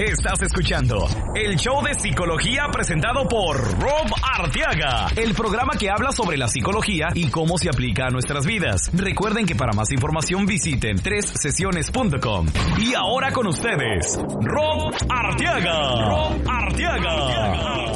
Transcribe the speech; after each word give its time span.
Estás 0.00 0.40
escuchando 0.40 1.06
el 1.34 1.56
show 1.56 1.82
de 1.84 1.92
psicología 1.92 2.68
presentado 2.72 3.28
por 3.28 3.58
Rob 3.78 4.06
Arteaga, 4.22 5.08
el 5.14 5.34
programa 5.34 5.74
que 5.78 5.90
habla 5.90 6.10
sobre 6.10 6.38
la 6.38 6.48
psicología 6.48 7.08
y 7.14 7.28
cómo 7.28 7.58
se 7.58 7.68
aplica 7.68 8.06
a 8.06 8.08
nuestras 8.08 8.46
vidas. 8.46 8.90
Recuerden 8.94 9.44
que 9.44 9.54
para 9.54 9.74
más 9.74 9.92
información 9.92 10.46
visiten 10.46 10.96
sesiones.com. 10.96 12.46
Y 12.78 12.94
ahora 12.94 13.30
con 13.32 13.46
ustedes, 13.46 14.18
Rob 14.40 14.94
Arteaga. 15.10 16.08
Rob 16.08 16.48
Arteaga. 16.48 17.26
¿Qué 17.26 17.89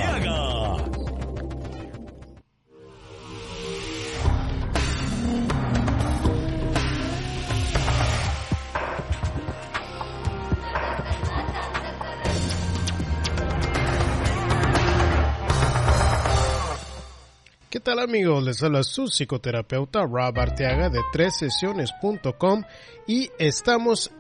tal 18.05 18.11
amigos? 18.11 18.45
Les 18.45 18.63
habla 18.63 18.83
su 18.83 19.07
psicoterapeuta 19.09 20.05
Rob 20.05 20.39
Arteaga 20.39 20.91
de 20.91 21.01
tres 21.13 21.37
sesiones.com 21.39 22.65
y 23.07 23.31
estamos 23.39 24.11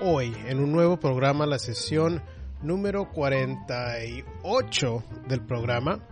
hoy 0.00 0.32
en 0.46 0.60
un 0.60 0.70
nuevo 0.70 1.00
programa, 1.00 1.44
la 1.46 1.58
sesión 1.58 2.22
número 2.62 3.10
48 3.10 5.04
del 5.28 5.40
programa. 5.40 6.06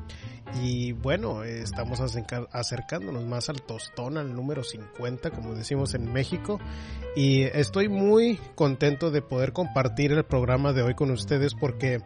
Y 0.61 0.91
bueno, 0.93 1.45
estamos 1.45 2.01
acercándonos 2.01 3.24
más 3.24 3.49
al 3.49 3.62
tostón, 3.62 4.19
al 4.19 4.35
número 4.35 4.65
50, 4.65 5.30
como 5.30 5.55
decimos 5.55 5.95
en 5.95 6.12
México. 6.12 6.59
Y 7.15 7.43
estoy 7.43 7.88
muy 7.88 8.41
contento 8.57 9.12
de 9.12 9.23
poder 9.23 9.52
compartir 9.52 10.10
el 10.10 10.24
programa 10.24 10.73
de 10.73 10.83
hoy 10.83 10.95
con 10.95 11.12
ustedes 11.12 11.55
porque 11.55 12.01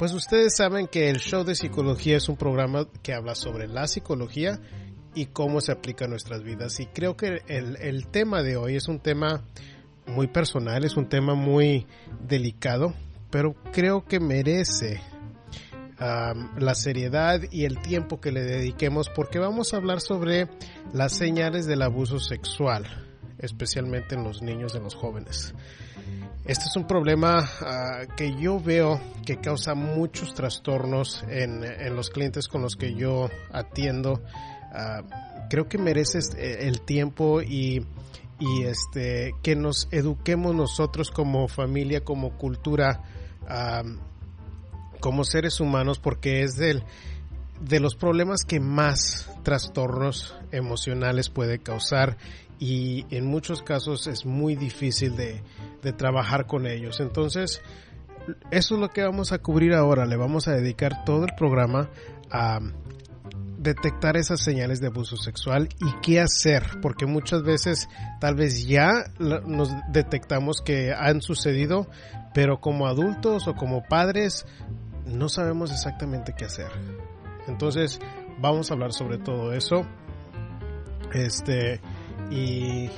pues 0.00 0.14
ustedes 0.14 0.56
saben 0.56 0.86
que 0.86 1.10
el 1.10 1.18
show 1.18 1.44
de 1.44 1.54
psicología 1.54 2.16
es 2.16 2.30
un 2.30 2.36
programa 2.38 2.86
que 3.02 3.12
habla 3.12 3.34
sobre 3.34 3.68
la 3.68 3.86
psicología 3.86 4.58
y 5.14 5.26
cómo 5.26 5.60
se 5.60 5.72
aplica 5.72 6.06
a 6.06 6.08
nuestras 6.08 6.42
vidas. 6.42 6.80
Y 6.80 6.86
creo 6.86 7.18
que 7.18 7.42
el, 7.48 8.06
tema 8.06 8.42
de 8.42 8.56
hoy 8.56 8.76
es 8.76 8.88
un 8.88 9.00
tema 9.00 9.44
muy 10.06 10.26
personal, 10.26 10.86
es 10.86 10.96
un 10.96 11.10
tema 11.10 11.34
muy 11.34 11.86
delicado, 12.26 12.94
pero 13.30 13.54
creo 13.74 14.06
que 14.06 14.20
merece 14.20 15.02
la 15.98 16.74
seriedad 16.74 17.42
y 17.50 17.66
el 17.66 17.82
tiempo 17.82 18.22
que 18.22 18.32
le 18.32 18.40
dediquemos 18.40 19.10
porque 19.10 19.38
vamos 19.38 19.74
a 19.74 19.76
hablar 19.76 20.00
sobre 20.00 20.48
las 20.94 21.12
señales 21.12 21.66
del 21.66 21.82
abuso 21.82 22.18
sexual, 22.20 22.86
especialmente 23.36 24.14
en 24.14 24.24
los 24.24 24.40
niños 24.40 24.72
y 24.72 24.78
en 24.78 24.84
los 24.84 24.94
jóvenes. 24.94 25.52
Este 26.44 26.64
es 26.64 26.76
un 26.76 26.86
problema 26.86 27.48
ah, 27.60 28.06
que 28.16 28.34
yo 28.34 28.58
veo 28.58 28.98
que 29.26 29.36
causa 29.36 29.74
muchos 29.74 30.34
trastornos 30.34 31.22
en, 31.28 31.60
los 31.94 32.08
clientes 32.08 32.48
con 32.48 32.62
los 32.62 32.76
que 32.76 32.94
yo 32.94 33.28
atiendo. 33.52 34.22
Ah, 34.72 35.02
creo 35.50 35.68
que 35.68 35.76
merece 35.76 36.18
eh, 36.38 36.66
el 36.68 36.80
tiempo 36.80 37.42
y, 37.42 37.86
este, 38.64 39.34
que 39.42 39.54
nos 39.54 39.86
eduquemos 39.90 40.54
nosotros 40.54 41.10
como 41.10 41.46
familia, 41.46 42.04
como 42.04 42.38
cultura, 42.38 43.02
ah, 43.46 43.82
como 45.00 45.24
seres 45.24 45.60
humanos, 45.60 45.98
porque 45.98 46.42
es 46.42 46.56
del, 46.56 46.84
de 47.60 47.80
los 47.80 47.96
problemas 47.96 48.44
que 48.44 48.60
más 48.60 49.30
trastornos 49.42 50.34
emocionales 50.52 51.28
puede 51.28 51.58
causar 51.58 52.16
y 52.60 53.06
en 53.08 53.24
muchos 53.24 53.62
casos 53.62 54.06
es 54.06 54.26
muy 54.26 54.54
difícil 54.54 55.16
de, 55.16 55.42
trabajar 55.94 56.46
con 56.46 56.66
ellos. 56.66 57.00
Entonces, 57.00 57.62
eso 58.50 58.74
es 58.74 58.80
lo 58.80 58.90
que 58.90 59.02
vamos 59.02 59.32
a 59.32 59.38
cubrir 59.38 59.72
ahora. 59.72 60.04
Le 60.04 60.16
vamos 60.16 60.46
a 60.46 60.52
dedicar 60.52 61.04
todo 61.06 61.24
el 61.24 61.34
programa 61.34 61.88
a 62.30 62.60
detectar 63.56 64.18
esas 64.18 64.44
señales 64.44 64.78
de 64.80 64.88
abuso 64.88 65.16
sexual 65.16 65.70
y 65.80 65.90
qué 66.02 66.20
hacer, 66.20 66.64
porque 66.82 67.06
muchas 67.06 67.42
veces 67.42 67.88
tal 68.20 68.34
vez 68.34 68.66
ya 68.66 68.90
nos 69.18 69.74
detectamos 69.90 70.60
que 70.60 70.92
han 70.92 71.22
sucedido, 71.22 71.88
pero 72.34 72.60
como 72.60 72.86
adultos 72.86 73.48
o 73.48 73.54
como 73.54 73.82
padres 73.84 74.44
no 75.06 75.30
sabemos 75.30 75.72
exactamente 75.72 76.34
qué 76.36 76.44
hacer. 76.44 76.70
Entonces, 77.48 78.00
vamos 78.38 78.70
a 78.70 78.74
hablar 78.74 78.92
sobre 78.92 79.16
todo 79.16 79.54
eso. 79.54 79.86
Este, 81.12 81.80
y 82.30 82.88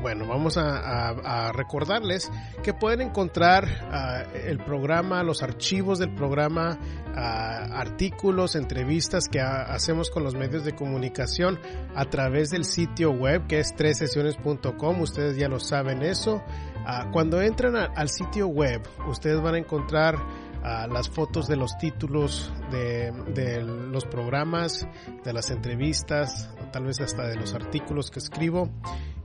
bueno, 0.00 0.26
vamos 0.26 0.56
a, 0.56 1.52
recordarles 1.52 2.30
que 2.62 2.72
pueden 2.72 3.02
encontrar 3.02 3.66
ah, 3.90 4.24
el 4.34 4.58
programa, 4.58 5.22
los 5.22 5.42
archivos 5.42 5.98
del 5.98 6.14
programa, 6.14 6.78
ah, 7.14 7.66
artículos, 7.72 8.56
entrevistas 8.56 9.28
que 9.28 9.40
hacemos 9.40 10.10
con 10.10 10.24
los 10.24 10.34
medios 10.34 10.64
de 10.64 10.74
comunicación 10.74 11.58
a 11.94 12.06
través 12.06 12.50
del 12.50 12.64
sitio 12.64 13.10
web 13.10 13.46
que 13.46 13.58
es 13.58 13.74
tresesiones.com. 13.74 15.00
Ustedes 15.00 15.36
ya 15.36 15.48
lo 15.48 15.60
saben 15.60 16.02
eso. 16.02 16.42
Ah, 16.86 17.08
cuando 17.12 17.42
entran 17.42 17.76
al 17.76 18.08
sitio 18.08 18.46
web, 18.46 18.82
ustedes 19.06 19.40
van 19.42 19.54
a 19.56 19.58
encontrar 19.58 20.16
las 20.62 21.08
fotos 21.08 21.48
de 21.48 21.56
los 21.56 21.76
títulos 21.78 22.52
de, 22.70 23.12
de, 23.34 23.62
los 23.62 24.04
programas, 24.04 24.86
de 25.24 25.32
las 25.32 25.50
entrevistas, 25.50 26.50
tal 26.72 26.84
vez 26.84 27.00
hasta 27.00 27.26
de 27.26 27.36
los 27.36 27.54
artículos 27.54 28.10
que 28.10 28.18
escribo. 28.18 28.68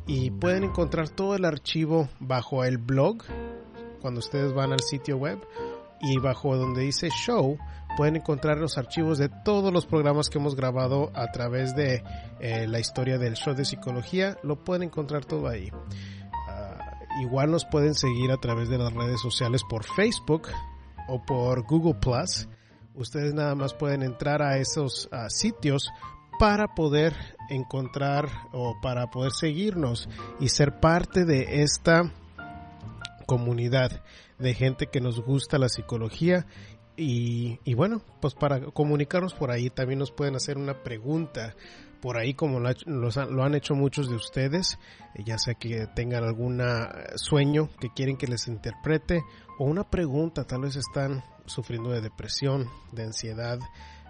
Y 0.07 0.31
pueden 0.31 0.66
encontrar 0.66 1.09
todo 1.09 1.35
el 1.35 1.46
archivo 1.46 2.09
bajo 2.19 2.63
el 2.63 2.78
blog, 2.78 3.23
cuando 4.01 4.19
ustedes 4.19 4.53
van 4.53 4.72
al 4.72 4.81
sitio 4.81 5.18
web. 5.18 5.40
Y 6.01 6.19
bajo 6.19 6.56
donde 6.56 6.81
dice 6.84 7.09
show, 7.09 7.57
pueden 7.97 8.17
encontrar 8.17 8.57
los 8.57 8.78
archivos 8.78 9.17
de 9.17 9.29
todos 9.29 9.73
los 9.73 9.85
programas 9.85 10.29
que 10.29 10.38
hemos 10.38 10.56
grabado 10.56 11.12
a 11.16 11.31
través 11.31 11.75
de 11.75 12.03
eh, 12.40 12.67
la 12.67 12.79
historia 12.79 13.17
del 13.17 13.35
show 13.35 13.56
de 13.56 13.66
psicología. 13.66 14.38
Lo 14.44 14.63
pueden 14.63 14.84
encontrar 14.84 15.25
todo 15.25 15.47
ahí. 15.47 15.72
Ah, 16.47 17.00
igual 17.22 17.50
nos 17.50 17.66
pueden 17.66 17.96
seguir 17.96 18.31
a 18.31 18.38
través 18.38 18.69
de 18.69 18.78
las 18.78 18.94
redes 18.94 19.22
sociales 19.22 19.63
por 19.67 19.84
Facebook, 19.84 20.50
o 21.07 21.23
por 21.23 21.63
Google 21.63 21.95
Plus, 21.95 22.47
ustedes 22.95 23.33
nada 23.33 23.55
más 23.55 23.73
pueden 23.73 24.03
entrar 24.03 24.41
a 24.41 24.57
esos 24.57 25.09
sitios 25.29 25.89
para 26.39 26.75
poder 26.75 27.13
encontrar 27.49 28.29
o 28.51 28.75
para 28.81 29.07
poder 29.07 29.31
seguirnos 29.31 30.09
y 30.39 30.49
ser 30.49 30.79
parte 30.79 31.25
de 31.25 31.61
esta 31.61 32.11
comunidad 33.25 34.03
de 34.39 34.53
gente 34.53 34.88
que 34.88 35.01
nos 35.01 35.21
gusta 35.21 35.57
la 35.57 35.69
psicología. 35.69 36.45
Y, 36.97 37.59
y, 37.66 37.73
bueno, 37.73 38.01
pues 38.22 38.33
para 38.35 38.61
comunicarnos 38.72 39.33
por 39.33 39.51
ahí 39.51 39.69
también 39.69 39.99
nos 39.99 40.11
pueden 40.11 40.35
hacer 40.35 40.57
una 40.57 40.81
pregunta 40.81 41.55
por 42.05 42.19
ahí 42.19 42.35
como 42.35 42.59
lo, 42.59 42.69
lo, 42.85 43.43
han 43.43 43.55
hecho 43.55 43.73
muchos 43.73 44.07
de 44.07 44.16
ustedes, 44.16 44.77
eh, 45.16 45.23
ya 45.25 45.39
sea 45.39 45.55
que 45.55 45.88
tengan 45.88 46.23
algún 46.23 46.61
sueño 47.16 47.67
que 47.79 47.89
quieren 47.89 48.16
que 48.16 48.27
les 48.27 48.47
interprete 48.47 49.23
o 49.57 49.66
una 49.66 49.89
pregunta, 49.89 50.43
tal 50.43 50.61
vez 50.61 50.75
están 50.75 51.23
sufriendo 51.47 51.89
de 51.89 52.01
depresión, 52.01 52.69
de 52.91 53.05
ansiedad, 53.05 53.57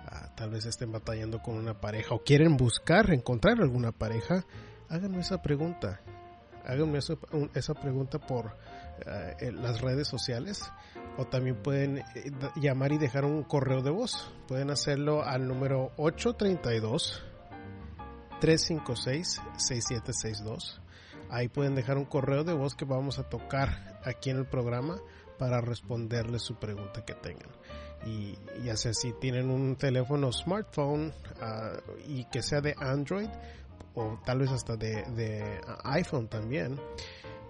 ah, 0.07 0.29
tal 0.35 0.49
vez 0.49 0.65
estén 0.65 0.91
batallando 0.91 1.41
con 1.41 1.55
una 1.55 1.79
pareja 1.79 2.15
o 2.15 2.21
quieren 2.21 2.57
buscar, 2.57 3.13
encontrar 3.13 3.61
alguna 3.61 3.93
pareja, 3.93 4.43
háganme 4.89 5.21
esa 5.21 5.41
pregunta. 5.41 6.01
Háganme 6.65 6.97
esa, 6.97 7.75
pregunta 7.75 8.19
por 8.19 8.57
ah, 9.07 9.37
las 9.39 9.79
redes 9.79 10.09
sociales 10.09 10.69
o 11.15 11.27
también 11.27 11.63
pueden 11.63 11.99
eh, 11.99 12.03
llamar 12.57 12.91
y 12.91 12.97
dejar 12.97 13.23
un 13.23 13.43
correo 13.43 13.81
de 13.81 13.91
voz. 13.91 14.33
Pueden 14.49 14.69
hacerlo 14.69 15.23
al 15.23 15.47
número 15.47 15.93
832 15.95 17.23
356 18.45 19.41
6762. 19.57 20.79
Ahí 21.31 21.47
pueden 21.47 21.73
dejar 21.73 21.97
un 21.97 22.05
correo 22.05 22.43
de 22.43 22.53
voz 22.53 22.75
que 22.75 22.85
vamos 22.85 23.17
a 23.17 23.23
tocar 23.23 23.99
aquí 24.05 24.29
en 24.29 24.37
el 24.37 24.45
programa 24.45 24.99
para 25.39 25.61
responderles 25.61 26.43
su 26.43 26.53
pregunta 26.53 27.03
que 27.03 27.15
tengan. 27.15 27.49
Y 28.05 28.37
ya 28.63 28.77
sea 28.77 28.93
si 28.93 29.13
tienen 29.13 29.49
un 29.49 29.75
teléfono 29.77 30.31
smartphone 30.31 31.11
ah, 31.41 31.71
y 32.07 32.25
que 32.25 32.43
sea 32.43 32.61
de 32.61 32.75
Android 32.77 33.29
o 33.95 34.19
tal 34.23 34.37
vez 34.37 34.51
hasta 34.51 34.75
de, 34.77 35.59
iPhone 35.83 36.27
también, 36.27 36.79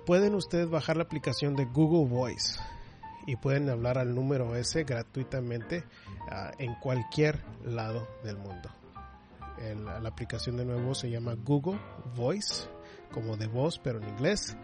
pueden 0.05 0.33
ustedes 0.33 0.69
bajar 0.69 0.95
la 0.95 1.03
aplicación 1.03 1.57
de 1.57 1.65
Google 1.65 2.07
Voice 2.09 2.57
y 3.27 3.35
pueden 3.35 3.69
hablar 3.69 3.97
al 3.97 4.15
número 4.15 4.55
ese 4.55 4.85
gratuitamente 4.85 5.83
ah, 6.31 6.53
en 6.57 6.73
cualquier 6.75 7.43
lado 7.65 8.07
del 8.23 8.37
mundo. 8.37 8.69
La 9.57 10.09
aplicación 10.09 10.57
de 10.57 10.65
nuevo 10.65 10.95
se 10.95 11.09
llama 11.09 11.35
Google 11.35 11.79
Voice, 12.15 12.67
como 13.11 13.37
de 13.37 13.47
voz, 13.47 13.79
pero 13.79 14.01
en 14.01 14.09
inglés 14.09 14.57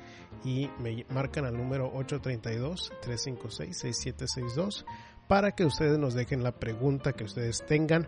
y 0.43 0.69
me 0.79 1.05
marcan 1.09 1.45
al 1.45 1.57
número 1.57 1.93
832-356-6762 1.93 4.85
para 5.27 5.51
que 5.51 5.65
ustedes 5.65 5.97
nos 5.97 6.13
dejen 6.13 6.43
la 6.43 6.51
pregunta 6.51 7.13
que 7.13 7.23
ustedes 7.23 7.65
tengan 7.65 8.07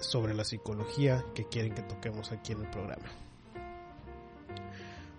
sobre 0.00 0.32
la 0.34 0.44
psicología 0.44 1.24
que 1.34 1.48
quieren 1.48 1.74
que 1.74 1.82
toquemos 1.82 2.30
aquí 2.32 2.52
en 2.52 2.60
el 2.60 2.70
programa. 2.70 3.10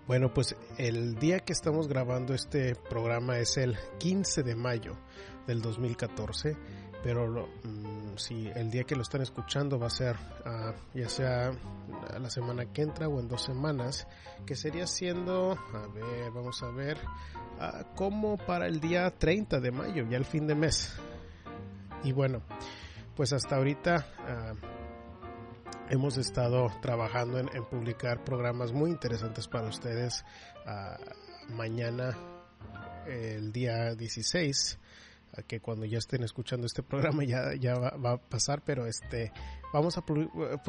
Bueno, 0.06 0.32
pues 0.32 0.56
el 0.78 1.16
día 1.16 1.40
que 1.40 1.52
estamos 1.52 1.88
grabando 1.88 2.32
este 2.34 2.74
programa 2.74 3.38
es 3.38 3.56
el 3.56 3.76
15 3.98 4.42
de 4.42 4.56
mayo 4.56 4.96
del 5.46 5.62
2014, 5.62 6.56
pero 7.02 7.48
mm, 7.64 8.16
si 8.16 8.48
el 8.54 8.70
día 8.70 8.84
que 8.84 8.94
lo 8.94 9.02
están 9.02 9.22
escuchando 9.22 9.78
va 9.78 9.88
a 9.88 9.90
ser 9.90 10.16
uh, 10.16 10.72
ya 10.94 11.08
sea 11.08 11.52
la 12.18 12.30
semana 12.30 12.66
que 12.72 12.82
entra 12.82 13.08
o 13.08 13.20
en 13.20 13.28
dos 13.28 13.42
semanas, 13.42 14.06
que 14.46 14.54
sería 14.54 14.86
siendo, 14.86 15.52
a 15.52 15.86
ver, 15.88 16.30
vamos 16.32 16.62
a 16.62 16.70
ver, 16.70 16.98
uh, 17.58 17.94
como 17.94 18.36
para 18.36 18.66
el 18.66 18.80
día 18.80 19.10
30 19.10 19.60
de 19.60 19.70
mayo, 19.70 20.06
ya 20.08 20.16
el 20.16 20.24
fin 20.24 20.46
de 20.46 20.54
mes. 20.54 20.94
Y 22.04 22.12
bueno, 22.12 22.42
pues 23.16 23.32
hasta 23.32 23.56
ahorita... 23.56 24.06
Uh, 24.28 24.82
hemos 25.88 26.16
estado 26.16 26.68
trabajando 26.80 27.38
en, 27.38 27.48
publicar 27.70 28.24
programas 28.24 28.72
muy 28.72 28.90
interesantes 28.90 29.46
para 29.46 29.68
ustedes. 29.68 30.24
Mañana, 31.50 32.16
el 33.06 33.52
día 33.52 33.94
16, 33.94 34.78
uh, 34.78 34.81
que 35.46 35.60
cuando 35.60 35.86
ya 35.86 35.98
estén 35.98 36.22
escuchando 36.22 36.66
este 36.66 36.82
programa 36.82 37.24
ya, 37.24 37.54
ya 37.54 37.74
va, 37.74 37.96
va, 37.96 38.12
a 38.12 38.16
pasar, 38.18 38.62
pero 38.64 38.86
este, 38.86 39.32
vamos 39.72 39.96
a, 39.96 40.04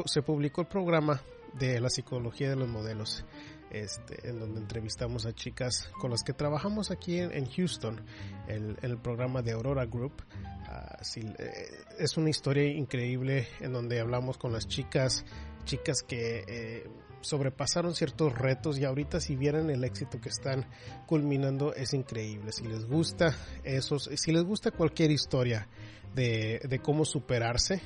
se 0.06 0.22
publicó 0.22 0.62
el 0.62 0.68
programa 0.68 1.22
de 1.60 1.80
la 1.80 1.90
psicología 1.90 2.50
de 2.50 2.56
los 2.56 2.68
modelos. 2.68 3.26
Este, 3.74 4.30
en 4.30 4.40
donde 4.40 4.60
entrevistamos 4.60 5.26
a 5.26 5.34
chicas 5.34 5.90
con 6.00 6.12
las 6.12 6.22
que 6.22 6.32
trabajamos 6.32 6.92
aquí 6.92 7.18
en, 7.18 7.32
en 7.36 7.50
Houston, 7.50 8.06
el, 8.48 8.78
el, 8.84 9.00
programa 9.00 9.42
de 9.42 9.54
Aurora 9.54 9.88
Group. 9.88 10.22
Uh, 10.70 11.04
sí, 11.04 11.22
eh, 11.40 11.72
es 11.98 12.16
una 12.16 12.30
historia 12.30 12.66
increíble 12.66 13.48
en 13.62 13.74
donde 13.74 14.00
hablamos 14.00 14.38
con 14.38 14.54
las 14.54 14.68
chicas, 14.68 15.26
chicas 15.66 16.04
que 16.04 16.44
eh, 16.48 16.88
sobrepasaron 17.24 17.96
ciertos 17.96 18.38
retos 18.38 18.78
y 18.78 18.86
ahorita 18.86 19.20
si 19.20 19.36
vieran 19.36 19.70
el 19.70 19.84
éxito 19.84 20.20
que 20.22 20.30
están 20.30 20.66
culminando 21.08 21.74
es 21.74 21.94
increíble. 21.94 22.52
Si 22.52 22.68
les 22.68 22.86
gusta 22.86 23.36
esos, 23.64 24.10
si 24.16 24.32
les 24.32 24.44
gusta 24.44 24.72
cualquier 24.72 25.12
historia 25.12 25.68
de, 26.14 26.60
de 26.68 26.80
cómo 26.80 27.06
superarse, 27.06 27.82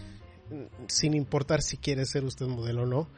sin 0.87 1.13
importar 1.13 1.61
si 1.61 1.77
quiere 1.77 2.05
ser 2.05 2.23
usted 2.23 2.47
modelo 2.47 2.83
o 2.83 2.85
no, 2.85 3.09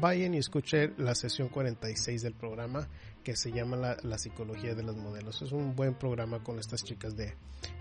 vayan 0.00 0.34
y 0.34 0.38
escuchen 0.38 0.94
la 0.98 1.14
sesión 1.14 1.48
46 1.48 2.22
del 2.22 2.34
programa 2.34 2.88
que 3.22 3.36
se 3.36 3.52
llama 3.52 3.76
la, 3.76 3.96
la, 4.02 4.18
psicología 4.18 4.74
de 4.74 4.82
los 4.82 4.96
modelos. 4.96 5.42
Es 5.42 5.52
un 5.52 5.76
buen 5.76 5.94
programa 5.94 6.42
con 6.42 6.58
estas 6.58 6.82
chicas 6.82 7.16
de, 7.16 7.34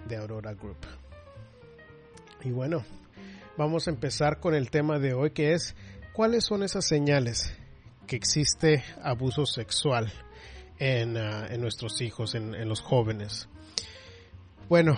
de 0.08 0.18
Aurora 0.18 0.54
Group. 0.54 0.78
Y 2.44 2.52
bueno, 2.52 2.84
vamos 3.58 3.88
a 3.88 3.92
empezar 3.92 4.40
con 4.40 4.54
el 4.54 4.70
tema 4.70 5.00
de 5.00 5.14
hoy 5.14 5.32
que 5.32 5.54
es 5.54 5.76
cuáles 6.14 6.46
son 6.46 6.64
esas 6.64 6.86
señales 6.86 7.54
que 8.08 8.16
existe 8.16 8.84
abuso 9.04 9.46
sexual 9.46 10.12
en, 10.80 11.18
uh, 11.18 11.46
en 11.50 11.62
nuestros 11.62 12.02
hijos, 12.02 12.34
en, 12.36 12.56
en, 12.56 12.68
los 12.70 12.82
jóvenes. 12.82 13.50
Bueno, 14.70 14.98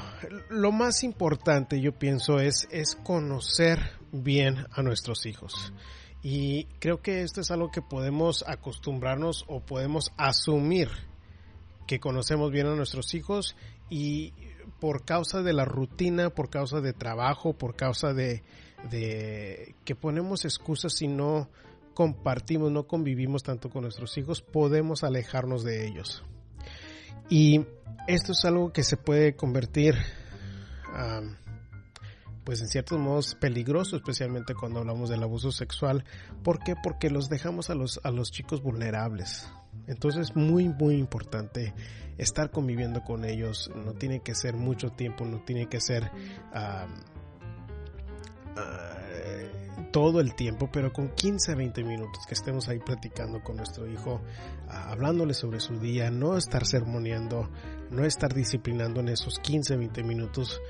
lo 0.49 0.71
más 0.71 1.03
importante 1.03 1.81
yo 1.81 1.97
pienso 1.97 2.39
es, 2.39 2.67
es 2.71 2.95
conocer 2.95 3.79
bien 4.11 4.65
a 4.71 4.81
nuestros 4.81 5.25
hijos. 5.25 5.73
Y 6.21 6.65
creo 6.79 7.01
que 7.01 7.21
esto 7.21 7.41
es 7.41 7.51
algo 7.51 7.71
que 7.71 7.81
podemos 7.81 8.43
acostumbrarnos 8.47 9.45
o 9.47 9.61
podemos 9.61 10.11
asumir 10.17 10.89
que 11.87 11.99
conocemos 11.99 12.51
bien 12.51 12.67
a 12.67 12.75
nuestros 12.75 13.13
hijos 13.13 13.55
y 13.89 14.33
por 14.79 15.05
causa 15.05 15.41
de 15.41 15.53
la 15.53 15.65
rutina, 15.65 16.29
por 16.29 16.49
causa 16.49 16.81
de 16.81 16.93
trabajo, 16.93 17.53
por 17.53 17.75
causa 17.75 18.13
de, 18.13 18.43
de 18.91 19.75
que 19.85 19.95
ponemos 19.95 20.45
excusas 20.45 21.01
y 21.01 21.07
no 21.07 21.49
compartimos, 21.99 22.71
no 22.71 22.87
convivimos 22.87 23.43
tanto 23.43 23.69
con 23.69 23.81
nuestros 23.81 24.17
hijos, 24.17 24.41
podemos 24.41 25.03
alejarnos 25.03 25.65
de 25.65 25.85
ellos. 25.85 26.23
Y 27.29 27.65
esto 28.07 28.31
es 28.31 28.45
algo 28.45 28.71
que 28.71 28.83
se 28.83 28.95
puede 28.95 29.35
convertir 29.35 29.95
pues 32.45 32.61
en 32.61 32.69
ciertos 32.69 32.97
modos 32.97 33.35
peligroso, 33.35 33.97
especialmente 33.97 34.55
cuando 34.55 34.79
hablamos 34.79 35.09
del 35.09 35.23
abuso 35.23 35.51
sexual. 35.51 36.05
¿Por 36.41 36.59
qué? 36.59 36.75
Porque 36.81 37.09
los 37.09 37.27
dejamos 37.27 37.69
a 37.69 37.75
los, 37.75 37.99
a 38.05 38.11
los 38.11 38.31
chicos 38.31 38.63
vulnerables. 38.63 39.49
Entonces 39.85 40.29
es 40.29 40.35
muy, 40.37 40.69
muy 40.69 40.95
importante 40.95 41.73
estar 42.17 42.49
conviviendo 42.49 43.03
con 43.03 43.25
ellos. 43.25 43.69
No 43.75 43.91
tiene 43.91 44.21
que 44.21 44.35
ser 44.35 44.55
mucho 44.55 44.91
tiempo, 44.91 45.25
no 45.25 45.41
tiene 45.41 45.67
que 45.67 45.81
ser 45.81 46.09
todo 49.91 50.19
el 50.19 50.35
tiempo, 50.35 50.69
pero 50.71 50.93
con 50.93 51.09
15 51.09 51.51
a 51.51 51.55
20 51.55 51.83
minutos 51.83 52.25
que 52.27 52.33
estemos 52.33 52.67
ahí 52.69 52.79
platicando 52.79 53.41
con 53.41 53.57
nuestro 53.57 53.87
hijo, 53.87 54.21
hablándole 54.67 55.33
sobre 55.33 55.59
su 55.59 55.79
día, 55.79 56.11
no 56.11 56.37
estar 56.37 56.65
sermoneando, 56.65 57.49
no 57.89 58.05
estar 58.05 58.33
disciplinando 58.33 58.99
en 58.99 59.09
esos 59.09 59.39
15 59.39 59.73
a 59.73 59.77
20 59.77 60.03
minutos. 60.03 60.61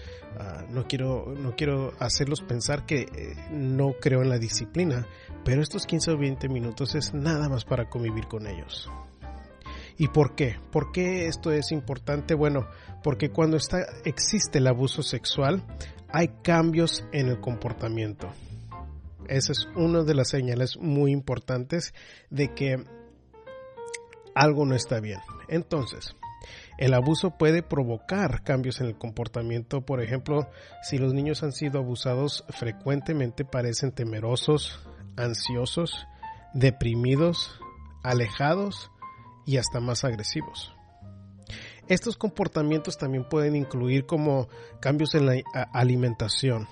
no, 0.69 0.87
quiero, 0.87 1.33
no 1.37 1.55
quiero 1.55 1.93
hacerlos 1.99 2.41
pensar 2.41 2.85
que 2.85 3.01
eh, 3.01 3.35
no 3.51 3.93
creo 3.99 4.21
en 4.21 4.29
la 4.29 4.37
disciplina, 4.37 5.05
pero 5.43 5.61
estos 5.61 5.85
15 5.85 6.11
o 6.11 6.17
20 6.17 6.49
minutos 6.49 6.95
es 6.95 7.13
nada 7.13 7.49
más 7.49 7.65
para 7.65 7.89
convivir 7.89 8.27
con 8.27 8.47
ellos. 8.47 8.89
¿Y 9.97 10.07
por 10.07 10.33
qué? 10.33 10.57
¿Por 10.71 10.93
qué 10.93 11.27
esto 11.27 11.51
es 11.51 11.73
importante? 11.73 12.33
Bueno, 12.33 12.69
porque 13.03 13.31
cuando 13.31 13.57
está, 13.57 13.79
existe 14.05 14.59
el 14.59 14.67
abuso 14.67 15.03
sexual, 15.03 15.61
hay 16.11 16.29
cambios 16.43 17.05
en 17.11 17.29
el 17.29 17.39
comportamiento. 17.39 18.29
Esa 19.27 19.51
es 19.51 19.67
una 19.75 20.03
de 20.03 20.15
las 20.15 20.29
señales 20.29 20.77
muy 20.77 21.11
importantes 21.11 21.93
de 22.29 22.53
que 22.53 22.83
algo 24.33 24.65
no 24.65 24.75
está 24.75 24.99
bien. 24.99 25.19
Entonces, 25.47 26.15
el 26.77 26.93
abuso 26.93 27.37
puede 27.37 27.61
provocar 27.61 28.43
cambios 28.43 28.81
en 28.81 28.87
el 28.87 28.97
comportamiento. 28.97 29.81
Por 29.81 30.01
ejemplo, 30.01 30.49
si 30.81 30.97
los 30.97 31.13
niños 31.13 31.43
han 31.43 31.51
sido 31.51 31.79
abusados 31.79 32.43
frecuentemente 32.49 33.45
parecen 33.45 33.91
temerosos, 33.91 34.79
ansiosos, 35.15 36.07
deprimidos, 36.53 37.59
alejados, 38.03 38.89
y 39.49 39.57
hasta 39.57 39.79
más 39.79 40.03
agresivos. 40.03 40.75
Estos 41.89 42.17
comportamientos 42.17 42.99
también 42.99 43.27
pueden 43.27 43.55
incluir 43.55 44.05
como 44.05 44.47
cambios 44.79 45.15
en 45.15 45.25
la 45.25 45.41
alimentación. 45.73 46.67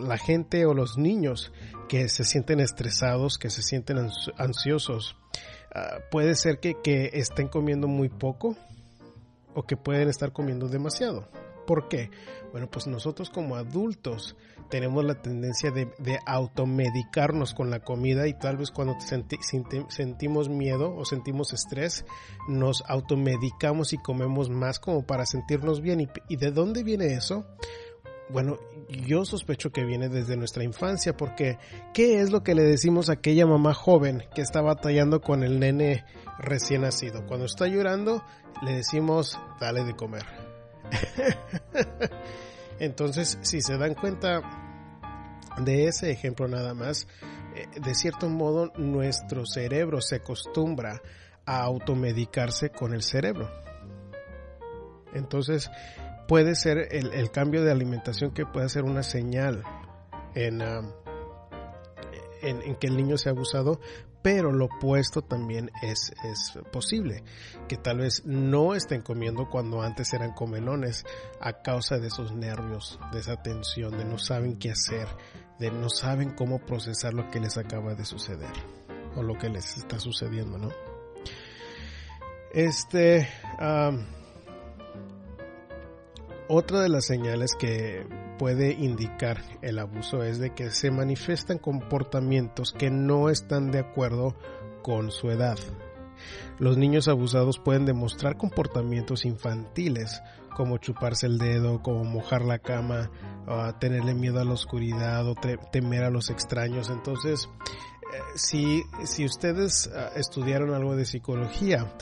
La 0.00 0.16
gente 0.16 0.64
o 0.64 0.72
los 0.72 0.96
niños 0.96 1.52
que 1.86 2.08
se 2.08 2.24
sienten 2.24 2.58
estresados, 2.58 3.36
que 3.36 3.50
se 3.50 3.60
sienten 3.60 3.98
ansiosos, 4.38 5.16
uh, 5.74 6.00
puede 6.10 6.34
ser 6.34 6.60
que, 6.60 6.80
que 6.82 7.10
estén 7.12 7.48
comiendo 7.48 7.88
muy 7.88 8.08
poco 8.08 8.56
o 9.54 9.64
que 9.64 9.76
pueden 9.76 10.08
estar 10.08 10.32
comiendo 10.32 10.66
demasiado. 10.66 11.28
¿Por 11.66 11.88
qué? 11.88 12.10
Bueno, 12.50 12.68
pues 12.70 12.86
nosotros 12.86 13.30
como 13.30 13.56
adultos 13.56 14.36
tenemos 14.68 15.04
la 15.04 15.20
tendencia 15.20 15.70
de, 15.70 15.88
automedicarnos 16.26 17.54
con 17.54 17.70
la 17.70 17.80
comida 17.80 18.26
y 18.26 18.34
tal 18.34 18.56
vez 18.56 18.70
cuando 18.70 18.98
senti, 19.00 19.36
sentimos 19.88 20.48
miedo 20.48 20.94
o 20.94 21.04
sentimos 21.04 21.52
estrés, 21.52 22.04
nos 22.48 22.82
automedicamos 22.88 23.92
y 23.92 23.98
comemos 23.98 24.50
más 24.50 24.78
como 24.78 25.06
para 25.06 25.26
sentirnos 25.26 25.80
bien. 25.80 26.00
¿Y, 26.00 26.08
y 26.28 26.36
de 26.36 26.50
dónde 26.50 26.82
viene 26.82 27.14
eso? 27.14 27.46
Bueno, 28.28 28.58
yo 28.88 29.24
sospecho 29.24 29.72
que 29.72 29.84
viene 29.84 30.08
desde 30.08 30.36
nuestra 30.36 30.64
infancia, 30.64 31.16
porque 31.16 31.58
¿qué 31.92 32.20
es 32.20 32.30
lo 32.30 32.42
que 32.42 32.54
le 32.54 32.62
decimos 32.62 33.08
a 33.10 33.14
aquella 33.14 33.46
mamá 33.46 33.74
joven 33.74 34.24
que 34.34 34.40
está 34.40 34.62
batallando 34.62 35.20
con 35.20 35.42
el 35.42 35.60
nene 35.60 36.04
recién 36.38 36.82
nacido? 36.82 37.26
Cuando 37.26 37.46
está 37.46 37.66
llorando, 37.66 38.24
le 38.62 38.72
decimos, 38.72 39.38
dale 39.60 39.84
de 39.84 39.94
comer 39.94 40.51
Entonces, 42.78 43.38
si 43.42 43.60
se 43.60 43.76
dan 43.76 43.94
cuenta 43.94 44.42
de 45.58 45.86
ese 45.86 46.10
ejemplo 46.10 46.48
nada 46.48 46.74
más, 46.74 47.06
eh, 47.54 47.68
de 47.80 47.94
cierto 47.94 48.28
modo 48.28 48.72
nuestro 48.76 49.44
cerebro 49.46 50.00
se 50.00 50.16
acostumbra 50.16 51.00
a 51.44 51.62
automedicarse 51.62 52.70
con 52.70 52.94
el 52.94 53.02
cerebro. 53.02 53.50
Entonces, 55.12 55.70
puede 56.28 56.54
ser 56.54 56.88
el, 56.92 57.30
cambio 57.30 57.62
de 57.62 57.70
alimentación 57.70 58.32
que 58.32 58.46
puede 58.46 58.68
ser 58.68 58.84
una 58.84 59.02
señal 59.02 59.62
en, 60.34 60.62
uh, 60.62 60.94
en, 62.40 62.62
en, 62.62 62.74
que 62.76 62.86
el 62.86 62.96
niño 62.96 63.18
se 63.18 63.28
ha 63.28 63.32
abusado, 63.32 63.80
pero 64.22 64.52
lo 64.52 64.66
opuesto 64.66 65.22
también 65.22 65.70
es, 65.82 66.12
es, 66.24 66.58
posible, 66.70 67.24
que 67.68 67.76
tal 67.76 67.98
vez 67.98 68.24
no 68.24 68.74
estén 68.74 69.02
comiendo 69.02 69.50
cuando 69.50 69.82
antes 69.82 70.12
eran 70.12 70.32
comelones 70.32 71.04
a 71.40 71.62
causa 71.62 71.98
de 71.98 72.06
esos 72.06 72.32
nervios, 72.32 72.98
de 73.12 73.18
esa 73.18 73.42
tensión, 73.42 73.98
de 73.98 74.04
no 74.04 74.18
saben 74.18 74.58
qué 74.58 74.70
hacer, 74.70 75.08
de 75.58 75.70
no 75.70 75.88
saben 75.88 76.30
cómo 76.30 76.60
procesar 76.64 77.14
lo 77.14 77.30
que 77.30 77.40
les 77.40 77.58
acaba 77.58 77.94
de 77.94 78.04
suceder 78.04 78.52
o 79.16 79.22
lo 79.22 79.36
que 79.36 79.48
les 79.48 79.76
está 79.76 79.98
sucediendo, 79.98 80.56
¿no? 80.56 80.70
Este, 82.52 83.28
otra 86.48 86.80
de 86.80 86.88
las 86.88 87.06
señales 87.06 87.54
que 87.58 88.06
puede 88.42 88.72
indicar 88.72 89.40
el 89.62 89.78
abuso 89.78 90.24
es 90.24 90.40
de 90.40 90.52
que 90.52 90.72
se 90.72 90.90
manifiestan 90.90 91.58
comportamientos 91.58 92.72
que 92.72 92.90
no 92.90 93.28
están 93.28 93.70
de 93.70 93.78
acuerdo 93.78 94.34
con 94.82 95.12
su 95.12 95.30
edad. 95.30 95.56
Los 96.58 96.76
niños 96.76 97.06
abusados 97.06 97.60
pueden 97.60 97.86
demostrar 97.86 98.36
comportamientos 98.36 99.26
infantiles 99.26 100.20
como 100.56 100.78
chuparse 100.78 101.26
el 101.26 101.38
dedo, 101.38 101.82
como 101.82 102.02
mojar 102.02 102.44
la 102.44 102.58
cama, 102.58 103.12
tenerle 103.78 104.12
miedo 104.12 104.40
a 104.40 104.44
la 104.44 104.54
oscuridad 104.54 105.24
o 105.28 105.36
temer 105.70 106.02
a 106.02 106.10
los 106.10 106.28
extraños. 106.28 106.90
Entonces, 106.90 107.48
eh, 108.12 108.18
si, 108.34 108.82
si 109.04 109.24
ustedes 109.24 109.88
ah, 109.94 110.10
estudiaron 110.16 110.74
algo 110.74 110.96
de 110.96 111.06
psicología, 111.06 111.94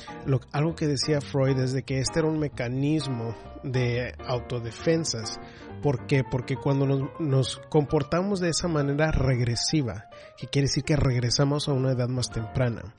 algo 0.53 0.75
que 0.75 0.87
decía 0.87 1.21
Freud 1.21 1.59
es 1.59 1.75
de 1.75 1.83
que 1.83 2.01
este 2.01 2.21
era 2.21 2.29
un 2.29 2.39
mecanismo 2.39 3.37
de 3.63 4.15
autodefensas. 4.27 5.39
¿Por 5.83 6.07
qué? 6.07 6.25
Porque 6.25 6.57
cuando 6.57 7.11
nos, 7.19 7.59
comportamos 7.71 8.41
de 8.41 8.51
esa 8.51 8.69
manera 8.69 9.11
regresiva, 9.11 10.11
que 10.37 10.47
quiere 10.47 10.69
decir 10.69 10.85
que 10.85 10.97
regresamos 10.97 11.69
a 11.69 11.73
una 11.73 11.93
edad 11.93 12.09
más 12.09 12.31
temprana, 12.31 12.95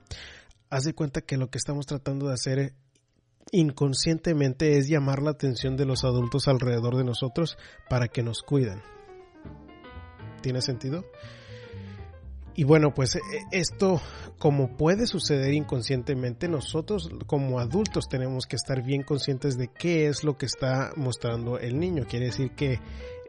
haz 0.69 0.85
de 0.85 0.93
cuenta 0.93 1.21
que 1.21 1.37
lo 1.37 1.49
que 1.49 1.59
estamos 1.59 1.85
tratando 1.85 2.27
de 2.27 2.33
hacer 2.33 2.73
inconscientemente 3.51 4.77
es 4.77 4.87
llamar 4.87 5.21
la 5.21 5.31
atención 5.31 5.77
de 5.77 5.85
los 5.85 6.03
adultos 6.03 6.47
alrededor 6.47 6.97
de 6.97 7.03
nosotros 7.03 7.57
para 7.89 8.07
que 8.07 8.23
nos 8.23 8.41
cuiden. 8.41 8.81
¿Tiene 10.41 10.61
sentido? 10.61 11.05
Y 12.55 12.63
bueno, 12.63 12.93
pues 12.93 13.15
e, 13.15 13.21
esto, 13.51 14.01
como 14.37 14.75
puede 14.75 15.07
suceder 15.07 15.53
inconscientemente, 15.53 16.47
nosotros 16.47 17.09
como 17.27 17.59
adultos 17.59 18.09
tenemos 18.09 18.45
que 18.45 18.55
estar 18.55 18.83
bien 18.83 19.03
conscientes 19.03 19.57
de 19.57 19.69
qué 19.69 20.07
es 20.07 20.23
lo 20.23 20.37
que 20.37 20.45
está 20.45 20.91
mostrando 20.95 21.59
el 21.59 21.79
niño. 21.79 22.05
Quiere 22.07 22.25
decir 22.25 22.51
que 22.51 22.79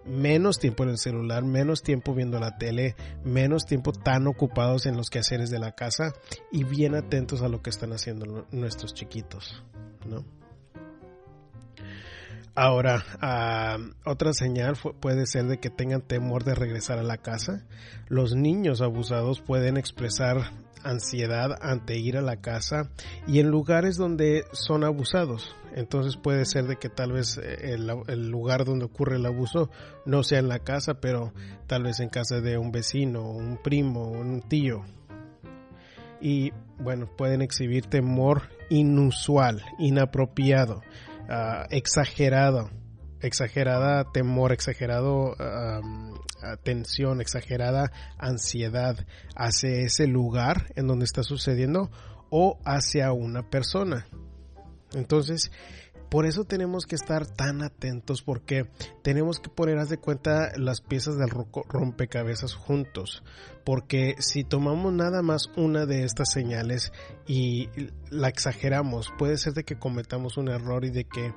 menos 0.05 0.59
tiempo 0.59 0.83
en 0.83 0.91
el 0.91 0.99
celular, 0.99 1.45
menos 1.45 1.83
tiempo 1.83 2.15
viendo 2.15 2.39
la 2.41 2.59
tele, 2.59 2.97
menos 3.25 3.67
tiempo 3.67 3.93
tan 3.93 4.27
ocupados 4.27 4.87
en 4.87 4.97
los 4.97 5.11
quehaceres 5.11 5.51
de 5.51 5.59
la 5.59 5.73
casa 5.73 6.13
y 6.51 6.65
bien 6.65 6.95
atentos 6.95 7.43
a 7.43 7.49
lo 7.49 7.63
que 7.63 7.71
están 7.71 7.93
haciendo 7.93 8.47
nuestros 8.51 8.95
chiquitos, 8.95 9.63
¿no? 10.07 10.42
Ahora, 12.55 13.03
ah, 13.23 13.79
otra 14.05 14.35
señal 14.35 14.75
puede 15.01 15.25
ser 15.27 15.47
de 15.47 15.59
que 15.59 15.71
tengan 15.71 16.03
temor 16.03 16.45
de 16.45 16.55
regresar 16.55 16.99
a 16.99 17.03
la 17.03 17.17
casa. 17.17 17.65
Los 18.09 18.35
niños 18.35 18.83
abusados 18.83 19.41
pueden 19.41 19.79
expresar 19.79 20.53
ansiedad 20.85 21.57
ante 21.63 21.99
ir 21.99 22.19
a 22.19 22.23
la 22.23 22.37
casa 22.37 22.91
y 23.27 23.39
en 23.39 23.49
lugares 23.49 23.97
donde 23.97 24.45
son 24.53 24.85
abusados. 24.85 25.57
Entonces 25.75 26.17
puede 26.17 26.45
ser 26.45 26.67
de 26.67 26.77
que 26.77 26.91
tal 26.91 27.13
vez 27.13 27.39
eh, 27.39 27.73
el, 27.73 27.91
el, 28.09 28.29
lugar 28.29 28.67
donde 28.67 28.85
ocurre 28.85 29.17
el 29.17 29.25
abuso 29.25 29.71
no 30.05 30.23
sea 30.23 30.39
en 30.39 30.49
la 30.49 30.59
casa, 30.59 31.01
pero 31.01 31.33
tal 31.67 31.85
vez 31.85 32.01
en 32.01 32.11
casa 32.11 32.41
de 32.43 32.59
un 32.59 32.71
vecino, 32.71 33.31
un 33.31 33.57
primo, 33.63 34.11
un 34.11 34.43
tío. 34.43 34.83
Y 36.21 36.53
bueno, 36.79 37.09
pueden 37.17 37.41
exhibir 37.41 37.87
temor 37.87 38.43
inusual, 38.69 39.65
inapropiado 39.79 40.83
uh, 41.29 41.67
exagerado, 41.71 42.71
exagerada 43.21 44.05
temor, 44.13 44.53
exagerado 44.53 45.37
tensión, 46.65 47.21
exagerada 47.21 47.93
ansiedad 48.19 49.07
hacia 49.37 49.71
ese 49.71 50.07
lugar 50.07 50.73
en 50.75 50.89
donde 50.89 51.05
está 51.05 51.23
sucediendo 51.23 51.91
o 52.31 52.59
hacia 52.65 53.13
una 53.13 53.49
persona. 53.49 54.07
Entonces, 54.95 55.51
por 56.13 56.27
eso 56.27 56.45
tenemos 56.45 56.85
que 56.85 56.95
estar 56.95 57.27
tan 57.27 57.63
atentos 57.63 58.21
porque 58.21 58.69
tenemos 59.01 59.41
que 59.41 59.49
poner 59.49 59.83
de 59.87 59.97
cuenta 59.97 60.53
las 60.59 60.83
piezas 60.83 61.17
del 61.17 61.31
rompecabezas 61.31 62.53
juntos. 62.55 63.23
Porque 63.65 64.17
si 64.19 64.45
tomamos 64.45 64.93
nada 64.93 65.23
más 65.23 65.49
una 65.57 65.87
de 65.87 66.05
estas 66.05 66.31
señales 66.31 66.93
y 67.27 67.71
la 68.11 68.29
exageramos, 68.29 69.11
puede 69.17 69.39
ser 69.39 69.55
de 69.55 69.65
que 69.65 69.79
cometamos 69.79 70.37
un 70.37 70.51
error 70.51 70.85
y 70.85 70.91
de 70.91 71.05
que 71.05 71.29
eh, 71.29 71.33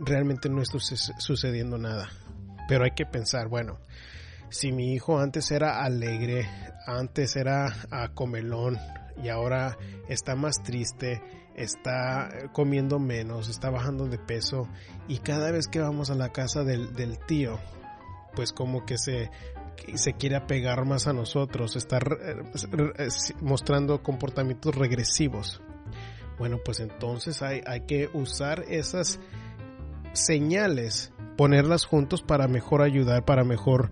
realmente 0.00 0.50
no 0.50 0.60
esté 0.60 0.76
sucediendo 1.18 1.78
nada. 1.78 2.10
Pero 2.68 2.84
hay 2.84 2.90
que 2.90 3.06
pensar, 3.06 3.48
bueno, 3.48 3.78
si 4.50 4.70
mi 4.70 4.92
hijo 4.92 5.18
antes 5.18 5.50
era 5.50 5.82
alegre, 5.82 6.46
antes 6.86 7.36
era 7.36 7.74
a 7.90 8.08
comelón 8.12 8.76
y 9.22 9.30
ahora 9.30 9.78
está 10.08 10.34
más 10.36 10.62
triste, 10.62 11.22
está 11.58 12.50
comiendo 12.52 12.98
menos, 12.98 13.48
está 13.48 13.70
bajando 13.70 14.06
de 14.06 14.18
peso 14.18 14.68
y 15.08 15.18
cada 15.18 15.50
vez 15.50 15.66
que 15.66 15.80
vamos 15.80 16.10
a 16.10 16.14
la 16.14 16.30
casa 16.30 16.64
del, 16.64 17.18
tío, 17.26 17.58
pues 18.34 18.52
como 18.52 18.86
que 18.86 18.96
se, 18.96 19.30
se 19.94 20.12
quiere 20.14 20.36
apegar 20.36 20.84
más 20.84 21.06
a 21.08 21.12
nosotros, 21.12 21.76
está 21.76 21.98
mostrando 23.40 24.02
comportamientos 24.02 24.74
regresivos. 24.74 25.60
Bueno, 26.38 26.58
pues 26.64 26.78
entonces 26.78 27.42
hay, 27.42 27.62
hay 27.66 27.80
que 27.80 28.08
usar 28.12 28.64
esas 28.68 29.18
señales, 30.12 31.12
ponerlas 31.36 31.84
juntos 31.84 32.22
para 32.22 32.46
mejor 32.46 32.82
ayudar, 32.82 33.24
para 33.24 33.42
mejor 33.42 33.90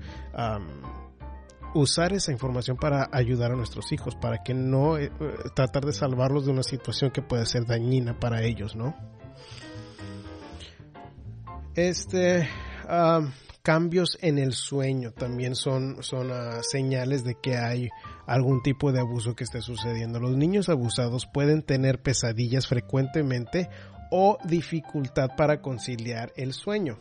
usar 1.77 2.13
esa 2.13 2.33
información 2.33 2.77
para 2.77 3.09
ayudar 3.13 3.53
a 3.53 3.57
nuestros 3.57 3.93
hijos, 3.93 4.15
para 4.17 4.43
que 4.43 4.55
no 4.55 4.99
eh, 4.99 5.11
tratar 5.55 5.85
de 5.85 5.93
salvarlos 5.93 6.47
de 6.47 6.53
una 6.53 6.63
situación 6.63 7.11
que 7.11 7.23
puede 7.23 7.47
ser 7.47 7.67
dañina 7.67 8.19
para 8.19 8.43
ellos, 8.43 8.75
¿no? 8.77 8.97
Este 11.75 12.49
cambios 13.63 14.17
en 14.23 14.39
el 14.39 14.53
sueño 14.53 15.11
también 15.11 15.57
son, 15.57 16.01
son 16.01 16.31
ah, 16.31 16.61
señales 16.63 17.25
de 17.25 17.35
que 17.35 17.57
hay 17.57 17.89
algún 18.25 18.63
tipo 18.63 18.93
de 18.93 19.01
abuso 19.01 19.35
que 19.35 19.43
esté 19.43 19.61
sucediendo. 19.61 20.21
Los 20.21 20.37
niños 20.37 20.69
abusados 20.69 21.27
pueden 21.27 21.63
tener 21.63 22.01
pesadillas 22.01 22.69
frecuentemente 22.69 23.69
o 24.13 24.39
dificultad 24.45 25.31
para 25.37 25.61
conciliar 25.61 26.33
el 26.37 26.53
sueño. 26.53 26.99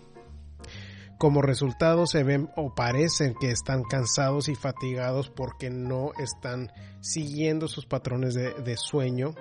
Como 1.17 1.41
resultado 1.41 2.07
se 2.07 2.23
ven 2.23 2.49
o 2.57 2.75
parecen 2.75 3.35
que 3.35 3.49
están 3.49 3.83
cansados 3.83 4.49
y 4.49 4.55
fatigados 4.55 5.29
porque 5.29 5.69
no 5.69 6.11
están 6.17 6.71
siguiendo 6.99 7.67
sus 7.67 7.85
patrones 7.85 8.33
de, 8.33 8.77
sueño 8.77 9.33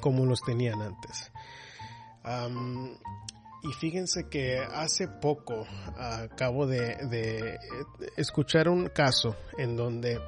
como 0.00 0.26
los 0.26 0.42
tenían 0.42 0.82
antes. 0.82 1.32
y 3.62 3.72
fíjense 3.80 4.28
que 4.28 4.58
hace 4.58 5.08
poco 5.08 5.66
acabo 5.96 6.66
de, 6.66 7.58
escuchar 8.16 8.68
un 8.68 8.88
caso 8.88 9.36
en 9.56 9.74
donde 9.74 10.20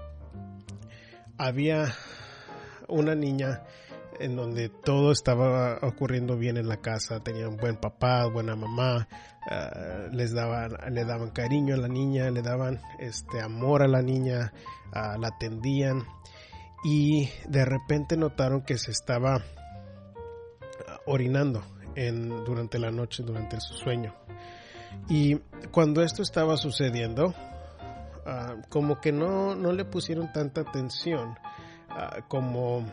había 1.36 1.94
una 2.88 3.14
niña 3.14 3.62
en 4.20 4.36
donde 4.36 4.68
todo 4.68 5.12
estaba 5.12 5.78
ocurriendo 5.82 6.36
bien 6.36 6.58
en 6.58 6.68
la 6.68 6.76
casa, 6.76 7.20
tenían 7.20 7.56
buen 7.56 7.76
papá, 7.76 8.26
buena 8.26 8.54
mamá, 8.54 9.08
ah, 9.50 10.08
les 10.12 10.32
daban, 10.34 10.76
le 10.94 11.04
daban 11.04 11.30
cariño 11.30 11.74
a 11.74 11.78
la 11.78 11.88
niña, 11.88 12.30
le 12.30 12.42
daban 12.42 12.80
este 12.98 13.40
amor 13.40 13.82
a 13.82 13.88
la 13.88 14.02
niña, 14.02 14.52
ah, 14.92 15.16
la 15.18 15.28
atendían 15.28 16.04
y 16.84 17.30
de 17.48 17.64
repente 17.64 18.16
notaron 18.18 18.60
que 18.60 18.76
se 18.76 18.90
estaba 18.90 19.36
ah, 19.36 20.98
orinando 21.06 21.62
en, 21.94 22.28
durante 22.44 22.78
la 22.78 22.90
noche, 22.90 23.22
durante 23.22 23.58
su 23.60 23.74
sueño. 23.74 24.14
Y 25.08 25.36
cuando 25.70 26.02
esto 26.02 26.22
estaba 26.22 26.56
sucediendo, 26.56 27.34
como 28.68 29.00
que 29.00 29.12
no, 29.12 29.54
no 29.54 29.72
le 29.72 29.84
pusieron 29.84 30.32
tanta 30.32 30.60
atención 30.60 31.36
como 32.28 32.84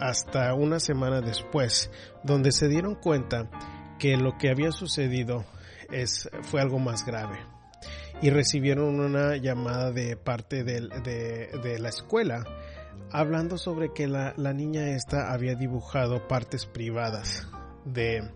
hasta 0.00 0.54
una 0.54 0.80
semana 0.80 1.20
después, 1.20 1.90
donde 2.22 2.52
se 2.52 2.68
dieron 2.68 2.94
cuenta 2.94 3.48
que 3.98 4.16
lo 4.16 4.36
que 4.38 4.50
había 4.50 4.72
sucedido 4.72 5.44
es, 5.90 6.28
fue 6.42 6.60
algo 6.60 6.78
más 6.78 7.04
grave. 7.04 7.38
Y 8.22 8.30
recibieron 8.30 9.00
una 9.00 9.36
llamada 9.36 9.90
de 9.90 10.16
parte 10.16 10.64
de, 10.64 10.80
de, 10.80 11.78
la 11.78 11.88
escuela 11.88 12.44
hablando 13.10 13.58
sobre 13.58 13.92
que 13.92 14.06
la, 14.06 14.34
la, 14.36 14.52
niña 14.52 14.90
esta 14.90 15.32
había 15.32 15.54
dibujado 15.56 16.26
partes 16.28 16.64
privadas 16.64 17.46
de 17.84 18.30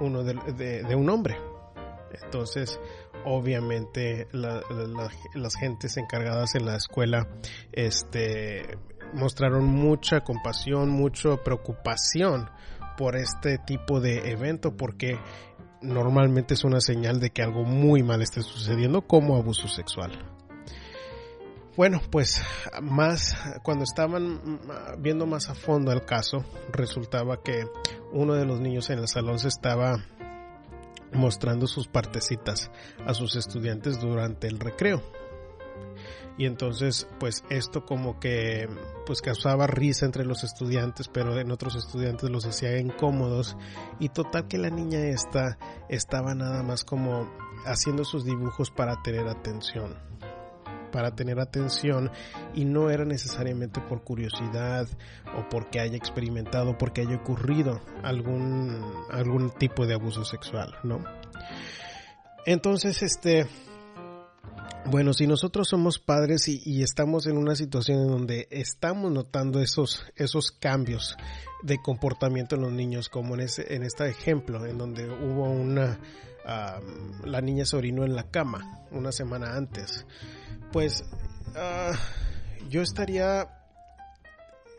uno 0.00 0.24
de, 0.24 0.82
de 0.82 0.94
un 0.94 1.10
hombre. 1.10 1.36
Entonces, 2.24 2.80
obviamente, 3.24 4.28
las 4.32 5.54
gentes 5.56 5.96
encargadas 5.96 6.54
en 6.54 6.66
la 6.66 6.76
escuela, 6.76 7.28
este, 7.72 8.78
mostraron 9.14 9.64
mucha 9.64 10.20
compasión, 10.20 10.90
mucha 10.90 11.36
preocupación 11.42 12.50
por 12.96 13.16
este 13.16 13.58
tipo 13.58 14.00
de 14.00 14.30
evento 14.30 14.76
porque 14.76 15.18
normalmente 15.80 16.54
es 16.54 16.64
una 16.64 16.80
señal 16.80 17.20
de 17.20 17.30
que 17.30 17.42
algo 17.42 17.64
muy 17.64 18.02
mal 18.02 18.22
esté 18.22 18.42
sucediendo 18.42 19.02
como 19.02 19.36
abuso 19.36 19.68
sexual. 19.68 20.12
Bueno, 21.76 22.00
pues 22.10 22.42
más 22.82 23.36
cuando 23.62 23.84
estaban 23.84 24.58
viendo 24.98 25.26
más 25.26 25.48
a 25.48 25.54
fondo 25.54 25.92
el 25.92 26.04
caso, 26.04 26.44
resultaba 26.72 27.40
que 27.40 27.66
uno 28.12 28.34
de 28.34 28.44
los 28.44 28.60
niños 28.60 28.90
en 28.90 28.98
el 28.98 29.06
salón 29.06 29.38
se 29.38 29.46
estaba 29.46 30.04
mostrando 31.12 31.68
sus 31.68 31.86
partecitas 31.86 32.72
a 33.06 33.14
sus 33.14 33.36
estudiantes 33.36 34.00
durante 34.00 34.48
el 34.48 34.58
recreo. 34.58 35.02
Y 36.36 36.46
entonces 36.46 37.08
pues 37.18 37.44
esto 37.50 37.84
como 37.84 38.20
que 38.20 38.68
pues 39.06 39.20
causaba 39.20 39.66
risa 39.66 40.06
entre 40.06 40.24
los 40.24 40.44
estudiantes 40.44 41.08
pero 41.08 41.38
en 41.38 41.50
otros 41.50 41.74
estudiantes 41.74 42.30
los 42.30 42.46
hacía 42.46 42.78
incómodos 42.78 43.56
y 43.98 44.10
total 44.10 44.46
que 44.46 44.58
la 44.58 44.70
niña 44.70 45.00
esta 45.06 45.58
estaba 45.88 46.34
nada 46.34 46.62
más 46.62 46.84
como 46.84 47.28
haciendo 47.66 48.04
sus 48.04 48.24
dibujos 48.24 48.70
para 48.70 49.02
tener 49.02 49.26
atención 49.26 49.96
para 50.88 51.14
tener 51.14 51.38
atención 51.40 52.10
y 52.54 52.64
no 52.64 52.90
era 52.90 53.04
necesariamente 53.04 53.80
por 53.80 54.02
curiosidad 54.02 54.88
o 55.36 55.48
porque 55.48 55.80
haya 55.80 55.96
experimentado, 55.96 56.76
porque 56.78 57.02
haya 57.02 57.16
ocurrido 57.16 57.80
algún, 58.02 58.82
algún 59.10 59.50
tipo 59.50 59.86
de 59.86 59.94
abuso 59.94 60.24
sexual, 60.24 60.74
¿no? 60.82 61.04
Entonces, 62.46 63.02
este, 63.02 63.46
bueno, 64.90 65.12
si 65.12 65.26
nosotros 65.26 65.68
somos 65.68 65.98
padres 65.98 66.48
y, 66.48 66.82
estamos 66.82 67.26
en 67.26 67.36
una 67.36 67.54
situación 67.54 68.00
en 68.00 68.08
donde 68.08 68.48
estamos 68.50 69.12
notando 69.12 69.60
esos, 69.60 70.04
esos 70.16 70.50
cambios 70.50 71.16
de 71.62 71.80
comportamiento 71.80 72.56
en 72.56 72.62
los 72.62 72.72
niños, 72.72 73.08
como 73.08 73.34
en, 73.34 73.40
ese, 73.42 73.74
en 73.74 73.82
este 73.82 74.08
ejemplo, 74.08 74.64
en 74.64 74.78
donde 74.78 75.08
hubo 75.08 75.50
una, 75.50 75.98
la 77.24 77.40
niña 77.40 77.64
se 77.64 77.76
orinó 77.76 78.04
en 78.04 78.14
la 78.14 78.30
cama 78.30 78.86
una 78.90 79.12
semana 79.12 79.56
antes, 79.56 80.06
pues 80.72 81.04
ah, 81.54 81.92
yo 82.68 82.82
estaría 82.82 83.48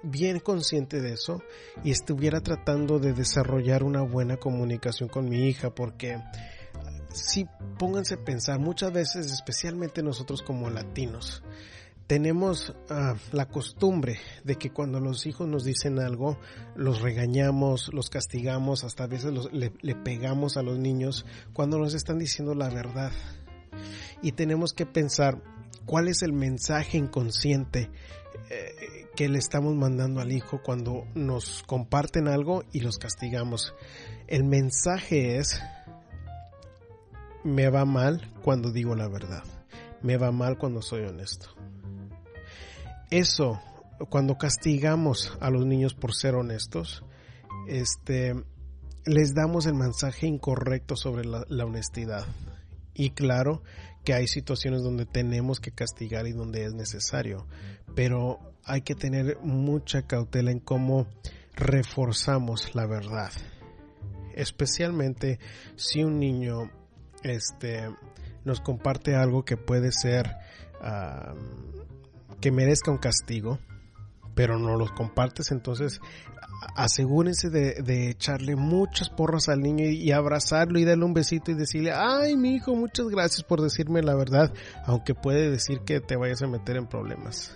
bien 0.01 0.39
consciente 0.39 1.01
de 1.01 1.13
eso 1.13 1.43
y 1.83 1.91
estuviera 1.91 2.41
tratando 2.41 2.99
de 2.99 3.13
desarrollar 3.13 3.83
una 3.83 4.01
buena 4.01 4.37
comunicación 4.37 5.09
con 5.09 5.27
mi 5.27 5.47
hija 5.47 5.75
porque 5.75 6.17
sí, 7.11 7.47
pónganse 7.77 8.15
a 8.15 8.23
pensar, 8.23 8.59
muchas 8.59 8.91
veces, 8.91 9.31
especialmente 9.31 10.03
nosotros 10.03 10.41
como 10.41 10.69
latinos, 10.69 11.43
tenemos 12.09 12.73
ah, 12.89 13.13
la 13.31 13.47
costumbre 13.47 14.17
de 14.43 14.55
que 14.55 14.71
cuando 14.71 14.99
los 14.99 15.27
hijos 15.27 15.47
nos 15.47 15.63
dicen 15.63 15.99
algo, 15.99 16.39
los 16.75 17.01
regañamos, 17.01 17.93
los 17.93 18.09
castigamos, 18.09 18.83
hasta 18.83 19.03
a 19.03 19.07
veces 19.07 19.31
le, 19.51 19.95
pegamos 19.95 20.57
a 20.57 20.63
los 20.63 20.79
niños 20.79 21.27
cuando 21.53 21.77
nos 21.77 21.93
están 21.93 22.17
diciendo 22.17 22.55
la 22.55 22.69
verdad. 22.69 23.11
Y 24.23 24.31
tenemos 24.31 24.73
que 24.73 24.87
pensar 24.87 25.39
cuál 25.85 26.07
es 26.07 26.23
el 26.23 26.33
mensaje 26.33 26.97
inconsciente 26.97 27.91
eh, 28.49 29.05
que 29.15 29.29
le 29.29 29.37
estamos 29.37 29.75
mandando 29.75 30.19
al 30.19 30.31
hijo 30.31 30.63
cuando 30.63 31.05
nos 31.13 31.61
comparten 31.67 32.27
algo 32.27 32.63
y 32.71 32.79
los 32.79 32.97
castigamos. 32.97 33.75
El 34.25 34.45
mensaje 34.45 35.37
es 35.37 35.61
me 37.43 37.69
va 37.69 37.85
mal 37.85 38.31
cuando 38.43 38.71
digo 38.71 38.95
la 38.95 39.07
verdad. 39.07 39.43
Me 40.01 40.17
va 40.17 40.31
mal 40.31 40.57
cuando 40.57 40.81
soy 40.81 41.01
honesto. 41.01 41.47
Eso, 43.09 43.59
cuando 44.09 44.37
castigamos 44.37 45.37
a 45.39 45.49
los 45.49 45.65
niños 45.65 45.93
por 45.93 46.13
ser 46.13 46.35
honestos, 46.35 47.03
este, 47.67 48.35
les 49.05 49.33
damos 49.33 49.65
el 49.65 49.73
mensaje 49.73 50.27
incorrecto 50.27 50.95
sobre 50.95 51.25
la, 51.25 51.45
la 51.49 51.65
honestidad. 51.65 52.25
Y 52.93 53.11
claro 53.11 53.63
que 54.03 54.13
hay 54.13 54.27
situaciones 54.27 54.83
donde 54.83 55.05
tenemos 55.05 55.59
que 55.59 55.71
castigar 55.71 56.27
y 56.27 56.31
donde 56.31 56.65
es 56.65 56.73
necesario, 56.73 57.47
pero 57.95 58.39
hay 58.63 58.81
que 58.81 58.95
tener 58.95 59.39
mucha 59.41 60.03
cautela 60.03 60.51
en 60.51 60.59
cómo 60.59 61.07
reforzamos 61.55 62.75
la 62.75 62.85
verdad. 62.85 63.31
Especialmente 64.35 65.39
si 65.75 66.03
un 66.03 66.19
niño 66.19 66.71
este, 67.23 67.89
nos 68.45 68.61
comparte 68.61 69.15
algo 69.15 69.43
que 69.43 69.57
puede 69.57 69.91
ser 69.91 70.35
que 72.39 72.51
merezca 72.51 72.91
un 72.91 72.97
castigo, 72.97 73.59
pero 74.33 74.57
no 74.57 74.77
los 74.77 74.91
compartes, 74.91 75.51
entonces 75.51 75.99
asegúrense 76.75 77.49
de, 77.49 78.09
echarle 78.09 78.55
muchas 78.55 79.09
porras 79.09 79.49
al 79.49 79.59
niño 79.59 79.85
y, 79.85 80.11
abrazarlo 80.11 80.79
y 80.79 80.85
darle 80.85 81.05
un 81.05 81.13
besito 81.13 81.51
y 81.51 81.55
decirle, 81.55 81.91
ay 81.93 82.37
mi 82.37 82.55
hijo, 82.55 82.75
muchas 82.75 83.07
gracias 83.07 83.43
por 83.43 83.61
decirme 83.61 84.01
la 84.01 84.15
verdad, 84.15 84.53
aunque 84.85 85.13
puede 85.13 85.49
decir 85.49 85.81
que 85.81 85.99
te 85.99 86.15
vayas 86.15 86.41
a 86.41 86.47
meter 86.47 86.77
en 86.77 86.87
problemas. 86.87 87.55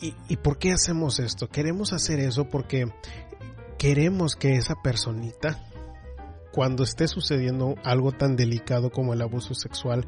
¿Y, 0.00 0.14
y 0.28 0.36
por 0.36 0.58
qué 0.58 0.72
hacemos 0.72 1.20
esto? 1.20 1.48
Queremos 1.48 1.92
hacer 1.92 2.18
eso 2.18 2.48
porque 2.48 2.86
queremos 3.78 4.34
que 4.34 4.56
esa 4.56 4.74
personita 4.82 5.71
cuando 6.52 6.84
esté 6.84 7.08
sucediendo 7.08 7.74
algo 7.82 8.12
tan 8.12 8.36
delicado 8.36 8.90
como 8.90 9.14
el 9.14 9.22
abuso 9.22 9.54
sexual, 9.54 10.06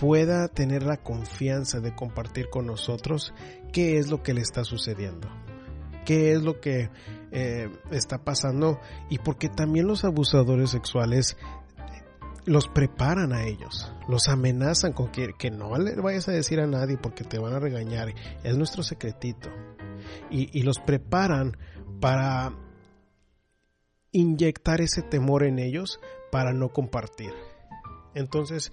pueda 0.00 0.48
tener 0.48 0.82
la 0.82 0.98
confianza 0.98 1.80
de 1.80 1.94
compartir 1.94 2.48
con 2.50 2.66
nosotros 2.66 3.32
qué 3.72 3.98
es 3.98 4.10
lo 4.10 4.22
que 4.22 4.34
le 4.34 4.40
está 4.40 4.64
sucediendo, 4.64 5.28
qué 6.04 6.32
es 6.32 6.42
lo 6.42 6.60
que 6.60 6.90
eh, 7.30 7.70
está 7.90 8.18
pasando 8.18 8.80
y 9.08 9.18
porque 9.18 9.48
también 9.48 9.86
los 9.86 10.04
abusadores 10.04 10.70
sexuales 10.70 11.36
los 12.44 12.66
preparan 12.66 13.32
a 13.32 13.44
ellos, 13.44 13.92
los 14.08 14.28
amenazan 14.28 14.92
con 14.92 15.10
que, 15.10 15.50
no 15.50 15.76
le 15.76 15.94
vayas 15.96 16.28
a 16.28 16.32
decir 16.32 16.60
a 16.60 16.66
nadie 16.66 16.96
porque 16.96 17.24
te 17.24 17.38
van 17.38 17.52
a 17.52 17.58
regañar, 17.58 18.14
es 18.42 18.56
nuestro 18.56 18.82
secretito. 18.82 19.50
Y 20.30 20.62
los 20.62 20.78
preparan 20.78 21.56
para 22.00 22.52
inyectar 24.12 24.80
ese 24.80 25.02
temor 25.02 25.44
en 25.44 25.58
ellos 25.58 26.00
para 26.30 26.52
no 26.52 26.70
compartir. 26.70 27.32
Entonces, 28.14 28.72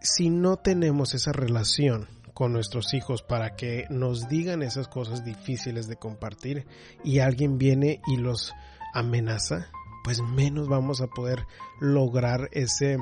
si 0.00 0.30
no 0.30 0.56
tenemos 0.56 1.14
esa 1.14 1.32
relación 1.32 2.08
con 2.34 2.52
nuestros 2.52 2.94
hijos 2.94 3.22
para 3.22 3.54
que 3.54 3.86
nos 3.90 4.28
digan 4.28 4.62
esas 4.62 4.88
cosas 4.88 5.24
difíciles 5.24 5.88
de 5.88 5.96
compartir 5.96 6.66
y 7.04 7.18
alguien 7.18 7.58
viene 7.58 8.00
y 8.06 8.16
los 8.16 8.54
amenaza, 8.94 9.68
pues 10.04 10.22
menos 10.22 10.68
vamos 10.68 11.00
a 11.00 11.06
poder 11.06 11.44
lograr 11.80 12.48
ese 12.52 12.98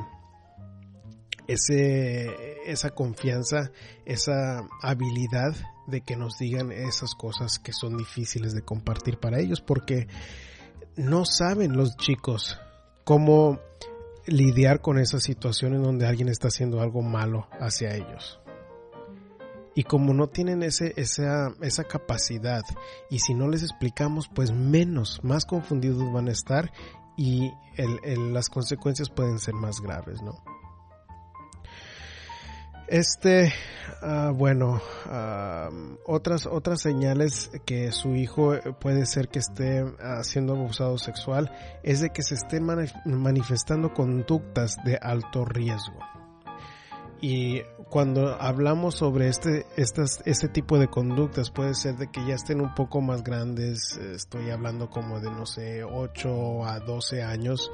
ese 1.47 2.61
esa 2.66 2.90
confianza, 2.90 3.71
esa 4.05 4.66
habilidad 4.83 5.55
de 5.87 6.03
que 6.03 6.16
nos 6.16 6.37
digan 6.38 6.71
esas 6.71 7.14
cosas 7.14 7.59
que 7.59 7.73
son 7.73 7.97
difíciles 7.97 8.53
de 8.53 8.62
compartir 8.62 9.18
para 9.18 9.40
ellos 9.40 9.61
porque 9.61 10.07
no 10.98 11.24
saben 11.24 11.76
los 11.76 11.96
chicos 11.96 12.58
cómo 13.04 13.61
lidiar 14.26 14.80
con 14.80 14.98
esas 14.98 15.22
situaciones 15.22 15.80
donde 15.80 16.06
alguien 16.06 16.28
está 16.28 16.48
haciendo 16.48 16.80
algo 16.80 17.02
malo 17.02 17.46
hacia 17.61 17.94
ellos. 17.94 18.40
Y 19.74 19.84
como 19.84 20.12
no 20.12 20.26
tienen 20.26 20.64
ese, 20.64 20.92
esa, 20.96 21.54
esa 21.62 21.84
capacidad, 21.84 22.62
y 23.11 23.20
si 23.20 23.32
no 23.32 23.48
les 23.48 23.62
explicamos, 23.62 24.28
pues 24.34 24.50
menos, 24.50 25.20
más 25.22 25.44
confundidos 25.44 26.12
van 26.12 26.28
a 26.28 26.32
estar 26.32 26.72
y 27.16 27.52
las 28.32 28.48
consecuencias 28.48 29.08
pueden 29.08 29.38
ser 29.38 29.54
más 29.54 29.80
graves, 29.80 30.20
¿no? 30.20 30.42
Este, 32.88 33.53
ah, 34.01 34.33
bueno, 34.35 34.81
ah, 35.07 35.68
otras, 36.07 36.46
otras 36.46 36.81
señales 36.81 37.51
que 37.66 37.92
su 37.92 38.14
hijo 38.14 38.55
puede 38.81 39.05
ser 39.05 39.29
que 39.29 39.40
esté 39.40 39.85
siendo 40.22 40.55
abusado 40.55 40.96
sexual 40.96 41.53
es 41.83 42.01
de 42.01 42.11
que 42.11 42.22
se 42.22 42.35
estén 42.35 42.64
manifestando 43.05 43.92
conductas 43.92 44.77
de 44.85 44.96
alto 44.96 45.44
riesgo. 45.44 45.98
Y 47.20 47.61
cuando 47.90 48.40
hablamos 48.40 48.94
sobre 48.94 49.29
este, 49.29 49.66
estas, 49.77 50.22
este 50.24 50.48
tipo 50.48 50.79
de 50.79 50.88
conductas, 50.88 51.51
puede 51.51 51.74
ser 51.74 51.96
de 51.96 52.11
que 52.11 52.24
ya 52.27 52.37
estén 52.37 52.61
un 52.61 52.74
poco 52.74 53.03
más 53.03 53.22
grandes, 53.22 53.98
estoy 53.98 54.48
hablando 54.48 54.88
como 54.88 55.20
de, 55.20 55.31
no 55.31 55.44
sé, 55.44 55.85
8 55.85 56.64
a 56.64 56.81
12 56.81 57.22
años 57.22 57.70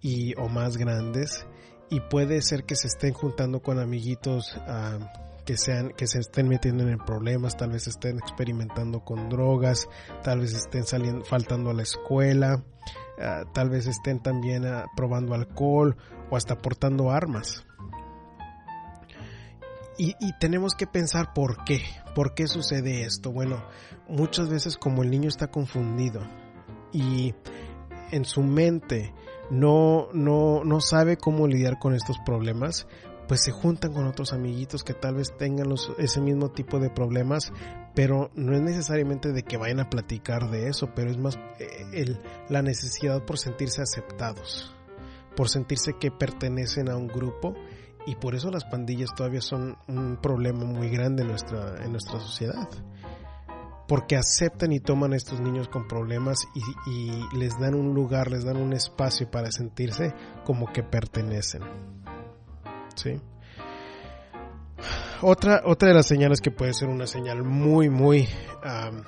y, 0.00 0.34
o 0.36 0.48
más 0.48 0.78
grandes 0.78 1.44
y 1.92 2.00
puede 2.00 2.40
ser 2.40 2.64
que 2.64 2.74
se 2.74 2.86
estén 2.86 3.12
juntando 3.12 3.60
con 3.60 3.78
amiguitos 3.78 4.56
ah, 4.66 4.98
que 5.44 5.58
sean 5.58 5.90
que 5.90 6.06
se 6.06 6.20
estén 6.20 6.48
metiendo 6.48 6.88
en 6.88 6.96
problemas, 6.96 7.58
tal 7.58 7.72
vez 7.72 7.86
estén 7.86 8.16
experimentando 8.16 9.04
con 9.04 9.28
drogas, 9.28 9.90
tal 10.22 10.40
vez 10.40 10.54
estén 10.54 10.86
saliendo 10.86 11.22
faltando 11.26 11.68
a 11.68 11.74
la 11.74 11.82
escuela, 11.82 12.64
ah, 13.20 13.42
tal 13.52 13.68
vez 13.68 13.86
estén 13.86 14.22
también 14.22 14.64
ah, 14.64 14.86
probando 14.96 15.34
alcohol 15.34 15.94
o 16.30 16.36
hasta 16.36 16.56
portando 16.56 17.10
armas. 17.10 17.62
Y, 19.98 20.14
y, 20.18 20.32
tenemos 20.40 20.74
que 20.74 20.86
pensar 20.86 21.34
por 21.34 21.62
qué, 21.64 21.82
por 22.14 22.32
qué 22.32 22.48
sucede 22.48 23.02
esto. 23.02 23.30
Bueno, 23.30 23.62
muchas 24.08 24.48
veces 24.48 24.78
como 24.78 25.02
el 25.02 25.10
niño 25.10 25.28
está 25.28 25.48
confundido 25.48 26.22
y 26.90 27.34
en 28.10 28.24
su 28.24 28.42
mente 28.42 29.12
no, 29.50 30.08
no, 30.12 30.64
no 30.64 30.80
sabe 30.80 31.16
cómo 31.16 31.46
lidiar 31.46 31.78
con 31.78 31.94
estos 31.94 32.18
problemas, 32.24 32.86
pues 33.28 33.42
se 33.42 33.52
juntan 33.52 33.92
con 33.92 34.06
otros 34.06 34.32
amiguitos 34.32 34.84
que 34.84 34.94
tal 34.94 35.14
vez 35.14 35.36
tengan 35.36 35.74
ese 35.98 36.20
mismo 36.20 36.50
tipo 36.50 36.78
de 36.78 36.90
problemas, 36.90 37.52
pero 37.94 38.30
no 38.34 38.54
es 38.54 38.62
necesariamente 38.62 39.32
de 39.32 39.42
que 39.42 39.56
vayan 39.56 39.80
a 39.80 39.90
platicar 39.90 40.50
de 40.50 40.68
eso, 40.68 40.90
pero 40.94 41.10
es 41.10 41.18
más 41.18 41.36
eh, 41.58 41.68
el, 41.92 42.20
la 42.48 42.62
necesidad 42.62 43.24
por 43.24 43.38
sentirse 43.38 43.82
aceptados, 43.82 44.74
por 45.36 45.48
sentirse 45.48 45.94
que 45.98 46.10
pertenecen 46.10 46.90
a 46.90 46.96
un 46.96 47.08
grupo 47.08 47.54
Y 48.06 48.16
por 48.16 48.34
eso 48.34 48.50
las 48.50 48.64
pandillas 48.64 49.14
todavía 49.14 49.40
son 49.40 49.76
un 49.86 50.16
problema 50.20 50.64
muy 50.64 50.88
grande 50.88 51.22
en 51.22 51.28
nuestra, 51.28 51.84
en 51.84 51.92
nuestra 51.92 52.18
sociedad. 52.18 52.68
Porque 53.92 54.16
aceptan 54.16 54.72
y 54.72 54.80
toman 54.80 55.12
a 55.12 55.16
estos 55.16 55.38
niños 55.40 55.68
con 55.68 55.86
problemas 55.86 56.48
y, 56.86 57.36
les 57.36 57.60
dan 57.60 57.74
un 57.74 57.92
lugar, 57.92 58.30
les 58.30 58.42
dan 58.42 58.56
un 58.56 58.72
espacio 58.72 59.30
para 59.30 59.52
sentirse 59.52 60.14
como 60.46 60.72
que 60.72 60.82
pertenecen. 60.82 61.60
¿Sí? 62.96 63.20
Otra, 65.20 65.60
otra 65.66 65.88
de 65.88 65.94
las 65.94 66.06
señales 66.06 66.40
que 66.40 66.50
puede 66.50 66.72
ser 66.72 66.88
una 66.88 67.06
señal 67.06 67.44
muy, 67.44 67.90
muy 67.90 68.26
um, 68.64 69.02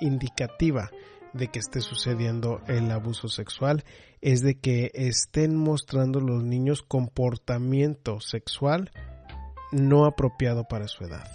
indicativa 0.00 0.90
de 1.32 1.46
que 1.46 1.60
esté 1.60 1.80
sucediendo 1.80 2.62
el 2.66 2.90
abuso 2.90 3.28
sexual 3.28 3.84
es 4.20 4.42
de 4.42 4.58
que 4.58 4.90
estén 4.94 5.54
mostrando 5.54 6.18
los 6.18 6.42
niños 6.42 6.82
comportamiento 6.82 8.18
sexual 8.18 8.90
no 9.70 10.06
apropiado 10.06 10.64
para 10.64 10.88
su 10.88 11.04
edad. 11.04 11.30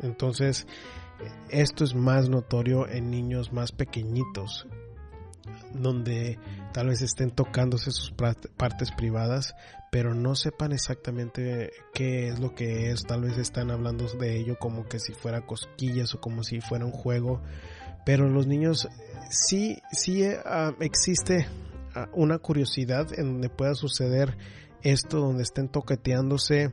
Entonces, 0.00 0.68
esto 1.48 1.84
es 1.84 1.94
más 1.94 2.28
notorio 2.28 2.88
en 2.88 3.10
niños 3.10 3.52
más 3.52 3.72
pequeñitos, 3.72 4.66
donde 5.72 6.38
tal 6.72 6.88
vez 6.88 7.02
estén 7.02 7.30
tocándose 7.30 7.90
sus 7.90 8.12
partes 8.12 8.90
privadas, 8.92 9.54
pero 9.90 10.14
no 10.14 10.34
sepan 10.34 10.72
exactamente 10.72 11.70
qué 11.92 12.28
es 12.28 12.40
lo 12.40 12.54
que 12.54 12.90
es, 12.90 13.04
tal 13.04 13.22
vez 13.22 13.38
están 13.38 13.70
hablando 13.70 14.06
de 14.08 14.38
ello 14.38 14.56
como 14.58 14.88
que 14.88 14.98
si 14.98 15.12
fuera 15.12 15.46
cosquillas 15.46 16.14
o 16.14 16.20
como 16.20 16.42
si 16.42 16.60
fuera 16.60 16.84
un 16.84 16.92
juego, 16.92 17.40
pero 18.04 18.28
los 18.28 18.46
niños 18.46 18.88
sí, 19.30 19.78
sí 19.92 20.24
uh, 20.24 20.74
existe 20.80 21.46
uh, 21.94 22.06
una 22.12 22.38
curiosidad 22.38 23.06
en 23.18 23.34
donde 23.34 23.48
pueda 23.48 23.74
suceder 23.74 24.36
esto, 24.82 25.20
donde 25.20 25.44
estén 25.44 25.68
toqueteándose 25.68 26.72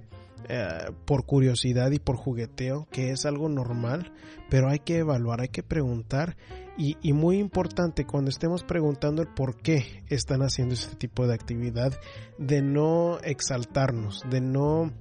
uh, 0.49 0.93
por 1.05 1.25
curiosidad 1.25 1.91
y 1.91 1.99
por 1.99 2.15
jugueteo, 2.15 2.87
que 2.91 3.11
es 3.11 3.25
algo 3.25 3.49
normal, 3.49 4.13
pero 4.49 4.69
hay 4.69 4.79
que 4.79 4.97
evaluar, 4.97 5.41
hay 5.41 5.49
que 5.49 5.63
preguntar 5.63 6.37
y, 6.77 6.97
y, 7.01 7.13
muy 7.13 7.37
importante 7.37 8.05
cuando 8.05 8.29
estemos 8.29 8.63
preguntando 8.63 9.21
el 9.21 9.27
por 9.27 9.57
qué 9.57 10.03
están 10.07 10.41
haciendo 10.41 10.73
este 10.73 10.95
tipo 10.95 11.27
de 11.27 11.33
actividad, 11.33 11.93
de 12.37 12.61
no 12.61 13.19
exaltarnos, 13.19 14.23
de 14.29 14.41
no 14.41 14.91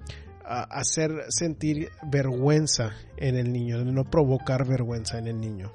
hacer 0.51 1.13
sentir 1.29 1.91
vergüenza 2.03 2.91
en 3.17 3.37
el 3.37 3.53
niño, 3.53 3.79
de 3.79 3.93
no 3.93 4.05
provocar 4.05 4.67
vergüenza 4.67 5.19
en 5.19 5.29
el 5.29 5.41
niño. 5.41 5.73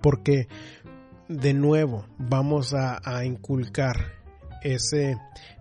Porque 0.00 0.48
de 1.28 1.52
nuevo 1.52 2.06
vamos 2.18 2.74
a, 2.74 3.24
inculcar 3.24 4.15
ese 4.74 5.16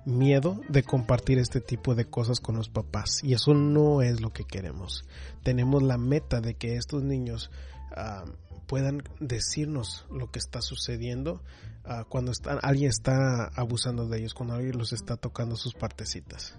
miedo 0.06 0.62
de 0.68 0.84
compartir 0.84 1.38
este 1.38 1.62
tipo 1.62 1.96
de 1.96 2.06
cosas 2.06 2.40
con 2.40 2.56
los 2.56 2.70
papás 2.70 3.22
y 3.24 3.34
eso 3.34 3.54
no 3.54 4.02
es 4.02 4.22
lo 4.22 4.32
que 4.32 4.46
queremos. 4.46 5.06
Tenemos 5.44 5.84
la 5.84 5.98
meta 5.98 6.42
de 6.42 6.56
que 6.56 6.76
estos 6.76 7.04
niños 7.04 7.52
uh, 7.92 8.30
puedan 8.68 9.04
decirnos 9.20 10.06
lo 10.12 10.32
que 10.32 10.40
está 10.40 10.62
sucediendo 10.62 11.44
uh, 11.86 12.06
cuando 12.10 12.32
están, 12.32 12.60
alguien 12.64 12.90
está 12.90 13.46
abusando 13.56 14.08
de 14.08 14.20
ellos, 14.20 14.34
cuando 14.34 14.56
alguien 14.56 14.78
los 14.78 14.92
está 14.92 15.18
tocando 15.18 15.56
sus 15.56 15.76
partecitas. 15.76 16.58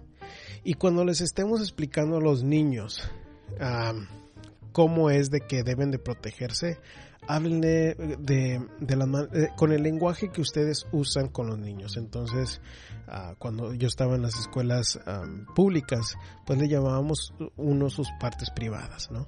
Y 0.63 0.75
cuando 0.75 1.03
les 1.03 1.21
estemos 1.21 1.61
explicando 1.61 2.17
a 2.17 2.21
los 2.21 2.43
niños 2.43 3.01
uh, 3.59 3.99
cómo 4.71 5.09
es 5.09 5.31
de 5.31 5.41
que 5.41 5.63
deben 5.63 5.91
de 5.91 5.99
protegerse, 5.99 6.79
háblenle 7.27 7.95
de, 8.19 8.65
de 8.79 8.95
la, 8.95 9.27
eh, 9.33 9.49
con 9.55 9.71
el 9.71 9.83
lenguaje 9.83 10.29
que 10.29 10.41
ustedes 10.41 10.87
usan 10.91 11.27
con 11.27 11.47
los 11.47 11.59
niños. 11.59 11.97
Entonces, 11.97 12.61
uh, 13.07 13.35
cuando 13.37 13.73
yo 13.73 13.87
estaba 13.87 14.15
en 14.15 14.21
las 14.21 14.39
escuelas 14.39 14.99
públicas, 15.55 16.15
pues 16.45 16.59
le 16.59 16.67
llamábamos 16.67 17.33
uno 17.55 17.89
sus 17.89 18.07
partes 18.19 18.49
privadas, 18.51 19.09
¿no? 19.11 19.27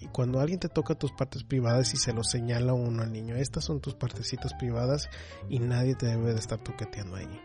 Y 0.00 0.06
cuando 0.06 0.38
alguien 0.38 0.60
te 0.60 0.68
toca 0.68 0.94
tus 0.94 1.10
partes 1.12 1.42
privadas 1.42 1.94
y 1.94 1.96
se 1.96 2.12
lo 2.12 2.22
señala 2.22 2.74
uno 2.74 3.02
al 3.02 3.12
niño, 3.12 3.34
estas 3.34 3.64
son 3.64 3.80
tus 3.80 3.94
partecitas 3.94 4.54
privadas 4.54 5.08
y 5.48 5.58
nadie 5.58 5.96
te 5.96 6.06
debe 6.06 6.32
de 6.32 6.38
estar 6.38 6.62
toqueteando 6.62 7.16
ahí. 7.16 7.40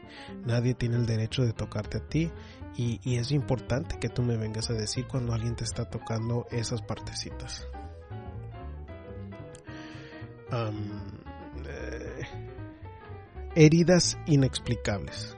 Nadie 0.45 0.75
tiene 0.75 0.97
el 0.97 1.07
derecho 1.07 1.41
de 1.41 1.53
tocarte 1.53 1.97
a 1.97 2.07
ti 2.07 2.31
y, 2.77 2.99
y 3.03 3.17
es 3.17 3.31
importante 3.31 3.97
que 3.99 4.09
tú 4.09 4.21
me 4.21 4.37
vengas 4.37 4.69
a 4.69 4.73
decir 4.73 5.07
cuando 5.07 5.33
alguien 5.33 5.55
te 5.55 5.63
está 5.63 5.89
tocando 5.89 6.45
esas 6.51 6.83
partecitas. 6.83 7.65
Eh, 10.51 12.23
heridas 13.55 14.17
inexplicables. 14.25 15.37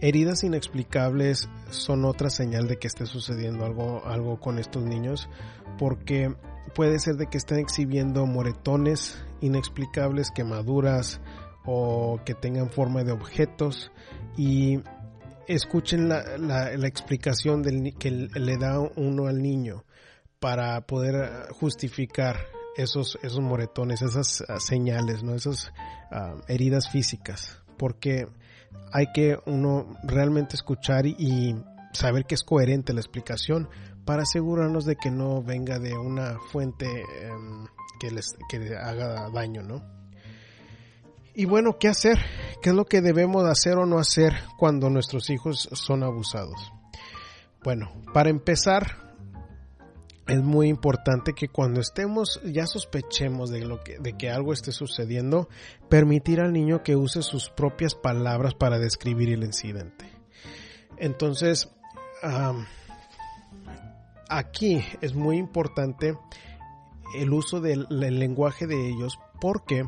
Heridas 0.00 0.44
inexplicables 0.44 1.48
son 1.70 2.04
otra 2.04 2.30
señal 2.30 2.66
de 2.68 2.78
que 2.78 2.86
esté 2.86 3.04
sucediendo 3.06 3.66
algo, 3.66 4.02
algo 4.06 4.40
con 4.40 4.58
estos 4.58 4.82
niños 4.82 5.28
porque 5.78 6.34
puede 6.74 6.98
ser 6.98 7.16
de 7.16 7.26
que 7.26 7.38
estén 7.38 7.58
exhibiendo 7.58 8.26
moretones 8.26 9.22
inexplicables, 9.40 10.30
quemaduras 10.30 11.20
o 11.64 12.20
que 12.24 12.34
tengan 12.34 12.70
forma 12.70 13.04
de 13.04 13.12
objetos 13.12 13.92
y 14.36 14.80
escuchen 15.46 16.08
la, 16.08 16.72
explicación 16.86 17.62
que 17.98 18.10
le 18.10 18.56
da 18.56 18.80
uno 18.80 19.26
al 19.26 19.42
niño 19.42 19.84
para 20.38 20.80
poder 20.86 21.48
justificar 21.52 22.46
esos, 22.76 23.18
esos 23.22 23.40
moretones, 23.40 24.02
esas 24.02 24.44
ah, 24.48 24.60
señales, 24.60 25.22
¿no? 25.22 25.34
esas 25.34 25.72
ah, 26.10 26.34
heridas 26.48 26.88
físicas, 26.90 27.62
porque 27.76 28.28
hay 28.92 29.06
que 29.12 29.38
uno 29.46 29.96
realmente 30.04 30.56
escuchar 30.56 31.06
y, 31.06 31.54
saber 31.92 32.24
que 32.24 32.34
es 32.34 32.44
coherente 32.44 32.92
la 32.92 33.00
explicación 33.00 33.68
para 34.04 34.22
asegurarnos 34.22 34.84
de 34.84 34.96
que 34.96 35.10
no 35.10 35.42
venga 35.42 35.78
de 35.78 35.96
una 35.96 36.38
fuente 36.52 36.86
em, 36.86 37.66
que 37.98 38.10
les 38.10 38.36
que 38.48 38.76
haga 38.76 39.28
daño, 39.30 39.62
¿no? 39.62 39.82
Y 41.34 41.44
bueno, 41.44 41.78
¿qué 41.78 41.88
hacer? 41.88 42.18
¿Qué 42.62 42.70
es 42.70 42.74
lo 42.74 42.84
que 42.84 43.00
debemos 43.00 43.44
hacer 43.44 43.78
o 43.78 43.86
no 43.86 43.98
hacer 43.98 44.34
cuando 44.58 44.90
nuestros 44.90 45.30
hijos 45.30 45.68
son 45.72 46.02
abusados? 46.02 46.72
Bueno, 47.62 47.92
para 48.12 48.30
empezar, 48.30 49.09
es 50.30 50.42
muy 50.42 50.68
importante 50.68 51.32
que 51.32 51.48
cuando 51.48 51.80
estemos, 51.80 52.40
ya 52.44 52.66
sospechemos 52.66 53.50
de, 53.50 53.64
lo 53.64 53.82
que, 53.82 53.98
de 53.98 54.12
que 54.16 54.30
algo 54.30 54.52
esté 54.52 54.70
sucediendo, 54.70 55.48
permitir 55.88 56.40
al 56.40 56.52
niño 56.52 56.84
que 56.84 56.94
use 56.94 57.22
sus 57.22 57.50
propias 57.50 57.96
palabras 57.96 58.54
para 58.54 58.78
describir 58.78 59.30
el 59.30 59.42
incidente. 59.42 60.04
Entonces, 60.98 61.68
aquí 64.28 64.84
es 65.00 65.14
muy 65.14 65.36
importante 65.36 66.16
el 67.16 67.32
uso 67.32 67.60
del, 67.60 67.88
del 67.88 68.20
lenguaje 68.20 68.68
de 68.68 68.88
ellos 68.88 69.18
porque 69.40 69.84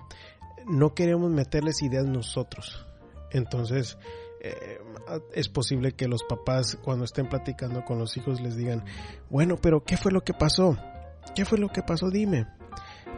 no 0.67 0.93
queremos 0.93 1.31
meterles 1.31 1.83
ideas 1.83 2.07
nosotros. 2.07 2.85
Entonces, 3.31 3.97
eh, 4.45 4.81
es 5.35 5.49
posible 5.49 5.93
que 5.93 6.09
los 6.09 6.25
papás 6.25 6.77
cuando 6.83 7.05
estén 7.05 7.29
platicando 7.29 7.85
con 7.85 7.99
los 7.99 8.17
hijos 8.17 8.41
les 8.41 8.57
digan, 8.57 8.85
bueno, 9.31 9.57
pero 9.57 9.85
¿qué 9.85 9.97
fue 9.97 10.11
lo 10.11 10.23
que 10.23 10.35
pasó? 10.35 10.77
¿Qué 11.37 11.45
fue 11.45 11.59
lo 11.59 11.69
que 11.69 11.83
pasó? 11.83 12.11
Dime. 12.11 12.49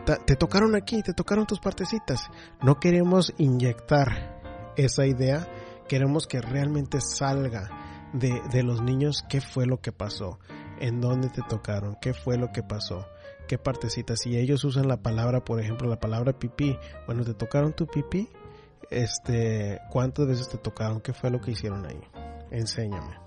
Te 0.05 0.37
tocaron 0.37 0.77
aquí, 0.77 1.03
te 1.03 1.15
tocaron 1.15 1.47
tus 1.47 1.61
partecitas. 1.61 2.29
No 2.63 2.79
queremos 2.79 3.33
inyectar 3.39 4.75
esa 4.77 5.07
idea, 5.07 5.49
queremos 5.89 6.27
que 6.27 6.43
realmente 6.43 7.01
salga 7.01 8.11
de, 8.13 8.43
de 8.53 8.63
los 8.63 8.83
niños 8.83 9.25
qué 9.27 9.41
fue 9.41 9.65
lo 9.65 9.79
que 9.79 9.93
pasó, 9.93 10.39
en 10.79 11.01
dónde 11.01 11.31
te 11.31 11.41
tocaron, 11.49 11.97
qué 12.03 12.13
fue 12.13 12.37
lo 12.37 12.53
que 12.53 12.63
pasó 12.63 13.07
qué 13.47 13.59
partecitas. 13.59 14.21
Si 14.21 14.37
ellos 14.37 14.65
usan 14.65 14.89
la 14.89 14.97
palabra, 14.97 15.45
por 15.45 15.61
ejemplo, 15.61 15.89
la 15.89 16.01
palabra 16.01 16.33
pipí, 16.33 16.79
bueno, 17.07 17.25
te 17.25 17.35
tocaron 17.35 17.73
tu 17.73 17.87
pipí, 17.87 18.29
este, 18.90 19.81
¿cuántas 19.90 20.27
veces 20.27 20.49
te 20.49 20.59
tocaron? 20.59 21.01
¿Qué 21.01 21.12
fue 21.12 21.31
lo 21.31 21.40
que 21.40 21.53
hicieron 21.53 21.87
ahí? 21.87 22.01
Enséñame. 22.51 23.25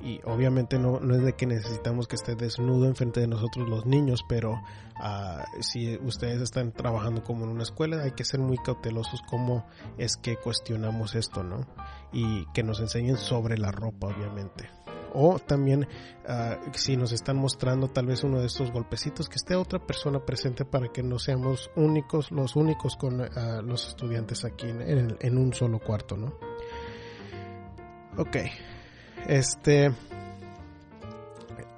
Y 0.00 0.20
obviamente 0.24 0.78
no, 0.78 0.98
es 1.12 1.22
de 1.22 1.32
que 1.34 1.46
necesitamos 1.46 2.06
que 2.06 2.14
esté 2.14 2.36
desnudo 2.36 2.86
enfrente 2.86 3.20
de 3.20 3.26
nosotros 3.26 3.68
los 3.68 3.84
niños, 3.84 4.24
pero 4.28 4.52
uh, 4.52 5.62
si 5.62 5.96
ustedes 5.96 6.40
están 6.40 6.70
trabajando 6.72 7.24
como 7.24 7.44
en 7.44 7.50
una 7.50 7.64
escuela, 7.64 8.02
hay 8.02 8.12
que 8.12 8.24
ser 8.24 8.38
muy 8.38 8.58
cautelosos 8.58 9.22
cómo 9.28 9.66
es 9.96 10.16
que 10.16 10.36
cuestionamos 10.36 11.16
esto, 11.16 11.42
¿no? 11.42 11.66
Y 12.12 12.46
que 12.54 12.62
nos 12.62 12.78
enseñen 12.78 13.16
sobre 13.16 13.58
la 13.58 13.72
ropa, 13.72 14.06
obviamente 14.06 14.70
o 15.14 15.38
también 15.38 15.86
uh, 16.28 16.70
si 16.72 16.96
nos 16.96 17.12
están 17.12 17.36
mostrando 17.36 17.88
tal 17.88 18.06
vez 18.06 18.24
uno 18.24 18.40
de 18.40 18.46
estos 18.46 18.70
golpecitos 18.70 19.28
que 19.28 19.36
esté 19.36 19.54
otra 19.56 19.78
persona 19.78 20.24
presente 20.24 20.64
para 20.64 20.88
que 20.88 21.02
no 21.02 21.18
seamos 21.18 21.70
únicos 21.76 22.30
los 22.30 22.56
únicos 22.56 22.96
con 22.96 23.20
uh, 23.20 23.62
los 23.62 23.88
estudiantes 23.88 24.44
aquí 24.44 24.66
en, 24.68 25.38
un 25.38 25.52
solo 25.52 25.78
cuarto 25.78 26.16
no 26.16 26.34
ok 28.16 28.36
este 29.26 29.92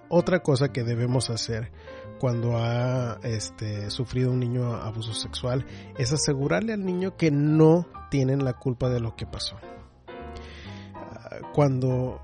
otra 0.08 0.40
cosa 0.40 0.72
que 0.72 0.82
debemos 0.82 1.30
hacer 1.30 1.70
cuando 2.20 2.58
ha 2.58 3.18
este, 3.22 3.90
sufrido 3.90 4.30
un 4.30 4.40
niño 4.40 4.74
abuso 4.74 5.14
sexual 5.14 5.64
es 5.96 6.12
asegurarle 6.12 6.74
al 6.74 6.84
niño 6.84 7.16
que 7.16 7.30
no 7.30 7.86
tienen 8.10 8.44
la 8.44 8.52
culpa 8.52 8.90
de 8.90 9.00
lo 9.00 9.16
que 9.16 9.26
pasó. 9.26 9.56
Cuando 11.54 12.20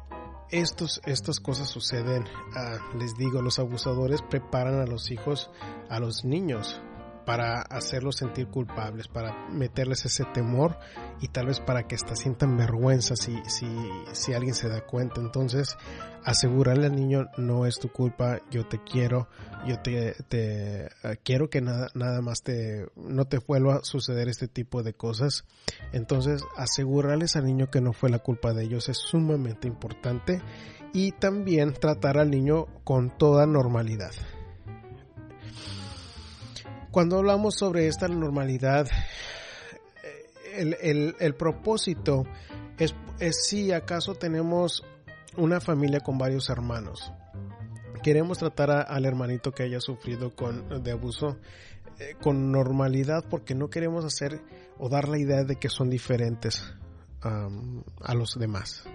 estos, 0.50 1.00
estas 1.06 1.40
cosas 1.40 1.68
suceden, 1.68 2.24
ah, 2.54 2.78
les 2.98 3.16
digo, 3.16 3.42
los 3.42 3.58
abusadores 3.58 4.22
preparan 4.22 4.80
a 4.80 4.86
los 4.86 5.10
hijos, 5.10 5.50
a 5.88 6.00
los 6.00 6.24
niños, 6.24 6.80
para 7.26 7.60
hacerlos 7.60 8.16
sentir 8.16 8.46
culpables, 8.46 9.08
para 9.08 9.48
meterles 9.50 10.04
ese 10.06 10.24
temor 10.32 10.78
y 11.20 11.28
tal 11.28 11.46
vez 11.46 11.60
para 11.60 11.86
que 11.86 11.96
hasta 11.96 12.14
sientan 12.14 12.56
vergüenza 12.56 13.16
si, 13.16 13.36
si, 13.48 13.66
si 14.12 14.32
alguien 14.32 14.54
se 14.54 14.68
da 14.68 14.86
cuenta. 14.86 15.20
Entonces, 15.20 15.76
asegurarle 16.24 16.86
al 16.86 16.94
niño 16.94 17.26
no 17.36 17.66
es 17.66 17.78
tu 17.78 17.90
culpa, 17.90 18.40
yo 18.50 18.66
te 18.66 18.82
quiero, 18.82 19.28
yo 19.66 19.80
te, 19.80 20.14
te 20.28 20.88
quiero 21.24 21.50
que 21.50 21.60
nada, 21.60 21.88
nada 21.94 22.22
más 22.22 22.42
te, 22.42 22.86
no 22.94 23.26
te 23.26 23.38
vuelva 23.38 23.76
a 23.76 23.84
suceder 23.84 24.28
este 24.28 24.46
tipo 24.46 24.84
de 24.84 24.94
cosas. 24.94 25.44
Entonces, 25.92 26.44
asegurarles 26.56 27.34
al 27.34 27.44
niño 27.44 27.70
que 27.70 27.80
no 27.80 27.92
fue 27.92 28.08
la 28.08 28.20
culpa 28.20 28.54
de 28.54 28.64
ellos 28.64 28.88
es 28.88 28.98
sumamente 28.98 29.66
importante 29.66 30.40
y 30.92 31.10
también 31.10 31.74
tratar 31.74 32.18
al 32.18 32.30
niño 32.30 32.66
con 32.84 33.10
toda 33.18 33.46
normalidad 33.46 34.12
cuando 36.96 37.18
hablamos 37.18 37.56
sobre 37.56 37.88
esta 37.88 38.08
normalidad, 38.08 38.88
el, 40.54 41.34
propósito 41.34 42.24
es, 42.78 42.94
si 43.46 43.70
acaso 43.70 44.14
tenemos 44.14 44.82
una 45.36 45.60
familia 45.60 46.00
con 46.00 46.16
varios 46.16 46.48
hermanos. 46.48 47.12
Queremos 48.02 48.38
tratar 48.38 48.70
al 48.88 49.04
hermanito 49.04 49.52
que 49.52 49.64
haya 49.64 49.78
sufrido 49.78 50.34
con, 50.34 50.82
de 50.82 50.92
abuso 50.92 51.36
eh, 51.98 52.14
con 52.22 52.50
normalidad 52.50 53.26
porque 53.28 53.54
no 53.54 53.68
queremos 53.68 54.06
hacer 54.06 54.40
o 54.78 54.88
dar 54.88 55.06
la 55.06 55.18
idea 55.18 55.44
de 55.44 55.56
que 55.56 55.68
son 55.68 55.90
diferentes 55.90 56.64
a 57.20 58.14
los 58.14 58.38
demás 58.38 58.88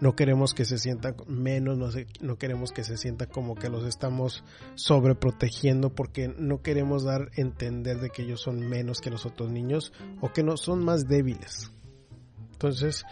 no 0.00 0.14
queremos 0.14 0.54
que 0.54 0.64
se 0.64 0.78
sienta 0.78 1.14
menos, 1.26 1.76
no, 1.78 1.88
no 2.20 2.36
queremos 2.38 2.72
que 2.72 2.84
se 2.84 2.96
sienta 2.96 3.26
como 3.26 3.54
que 3.54 3.68
los 3.68 3.84
estamos 3.84 4.44
sobreprotegiendo 4.74 5.94
porque 5.94 6.28
no 6.28 6.62
queremos 6.62 7.04
dar 7.04 7.22
a 7.22 7.40
entender 7.40 8.00
de 8.00 8.10
que 8.10 8.22
ellos 8.22 8.40
son 8.40 8.68
menos 8.68 9.00
que 9.00 9.10
los 9.10 9.26
otros 9.26 9.50
niños 9.50 9.92
o 10.20 10.32
que 10.32 10.42
no 10.42 10.56
son 10.56 10.84
más 10.84 11.06
débiles. 11.06 11.72
Entonces, 12.52 13.04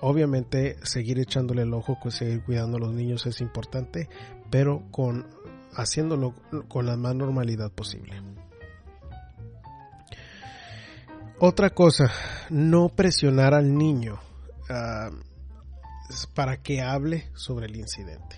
obviamente 0.00 0.76
seguir 0.82 1.18
echándole 1.18 1.62
el 1.62 1.74
ojo, 1.74 1.98
pues, 2.02 2.16
seguir 2.16 2.42
cuidando 2.44 2.76
a 2.76 2.80
los 2.80 2.92
niños 2.92 3.26
es 3.26 3.40
importante, 3.40 4.08
pero 4.50 4.82
con 4.90 5.26
haciéndolo 5.72 6.34
con 6.66 6.86
la 6.86 6.96
más 6.96 7.14
normalidad 7.14 7.70
posible. 7.70 8.20
Otra 11.40 11.70
cosa, 11.70 12.10
no 12.50 12.88
presionar 12.88 13.54
al 13.54 13.76
niño. 13.76 14.18
Ah, 14.68 15.10
para 16.34 16.62
que 16.62 16.80
hable 16.80 17.28
sobre 17.34 17.66
el 17.66 17.76
incidente. 17.76 18.36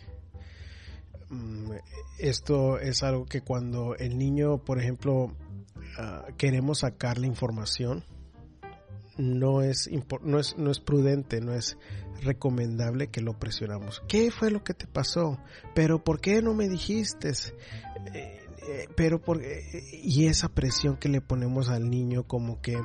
Mm, 1.30 1.72
esto 2.18 2.78
es 2.78 3.02
algo 3.02 3.26
que 3.26 3.40
cuando 3.40 3.94
el 3.96 4.18
niño, 4.18 4.58
por 4.58 4.80
ejemplo, 4.80 5.34
ah, 5.98 6.26
queremos 6.36 6.80
sacar 6.80 7.18
la 7.18 7.26
información, 7.26 8.04
no 9.16 9.62
es, 9.62 9.88
no, 10.22 10.38
es, 10.38 10.56
no 10.56 10.70
es 10.70 10.80
prudente, 10.80 11.40
no 11.40 11.54
es 11.54 11.76
recomendable 12.22 13.08
que 13.08 13.20
lo 13.20 13.38
presionamos. 13.38 14.02
¿Qué 14.08 14.30
fue 14.30 14.50
lo 14.50 14.64
que 14.64 14.74
te 14.74 14.86
pasó? 14.86 15.38
¿Pero 15.74 16.02
por 16.02 16.20
qué 16.20 16.42
no 16.42 16.54
me 16.54 16.68
dijiste? 16.68 17.30
Eh, 18.14 18.40
eh, 18.68 18.88
pero 18.96 19.20
por, 19.20 19.40
y 19.42 20.26
esa 20.26 20.48
presión 20.48 20.96
que 20.96 21.08
le 21.08 21.20
ponemos 21.20 21.68
al 21.68 21.88
niño 21.88 22.24
como 22.24 22.60
que 22.60 22.80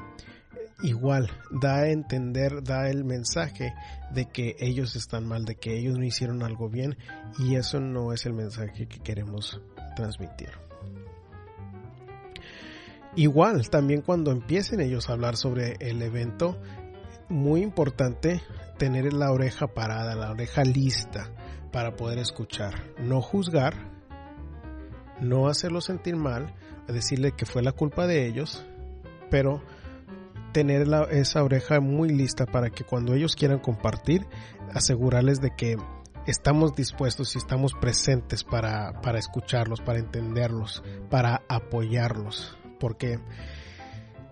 igual 0.81 1.29
da 1.51 1.77
a 1.77 1.89
entender, 1.89 2.63
da 2.63 2.89
el 2.89 3.03
mensaje 3.03 3.73
de 4.11 4.25
que 4.25 4.55
ellos 4.59 4.95
están 4.95 5.27
mal, 5.27 5.45
de 5.45 5.55
que 5.55 5.77
ellos 5.77 5.97
no 5.97 6.03
hicieron 6.03 6.43
algo 6.43 6.69
bien 6.69 6.97
y 7.39 7.55
eso 7.55 7.79
no 7.79 8.13
es 8.13 8.25
el 8.25 8.33
mensaje 8.33 8.87
que 8.87 8.99
queremos 8.99 9.61
transmitir. 9.95 10.49
Igual, 13.15 13.69
también 13.69 14.01
cuando 14.01 14.31
empiecen 14.31 14.81
ellos 14.81 15.09
a 15.09 15.13
hablar 15.13 15.37
sobre 15.37 15.77
el 15.79 16.01
evento, 16.01 16.59
muy 17.29 17.61
importante 17.61 18.41
tener 18.77 19.13
la 19.13 19.31
oreja 19.31 19.67
parada, 19.67 20.15
la 20.15 20.31
oreja 20.31 20.63
lista 20.63 21.31
para 21.71 21.95
poder 21.95 22.19
escuchar, 22.19 22.73
no 22.99 23.21
juzgar, 23.21 23.73
no 25.21 25.47
hacerlo 25.47 25.79
sentir 25.79 26.17
mal, 26.17 26.53
decirle 26.87 27.31
que 27.31 27.45
fue 27.45 27.63
la 27.63 27.71
culpa 27.71 28.05
de 28.05 28.27
ellos, 28.27 28.65
pero 29.29 29.61
tener 30.55 30.87
esa 31.11 31.43
oreja 31.43 31.81
muy 31.81 32.07
lista 32.07 32.45
para 32.45 32.69
que 32.69 32.85
cuando 32.85 33.13
ellos 33.13 33.35
quieran 33.35 33.59
compartir, 33.59 34.25
asegurarles 34.73 35.41
de 35.41 35.53
que 35.53 35.75
estamos 36.27 36.73
dispuestos 36.73 37.35
y 37.35 37.39
estamos 37.39 37.73
presentes 37.73 38.45
para, 38.45 39.01
para 39.01 39.19
escucharlos, 39.19 39.81
para 39.81 39.99
entenderlos, 39.99 40.81
para 41.09 41.41
apoyarlos. 41.49 42.57
Porque, 42.79 43.19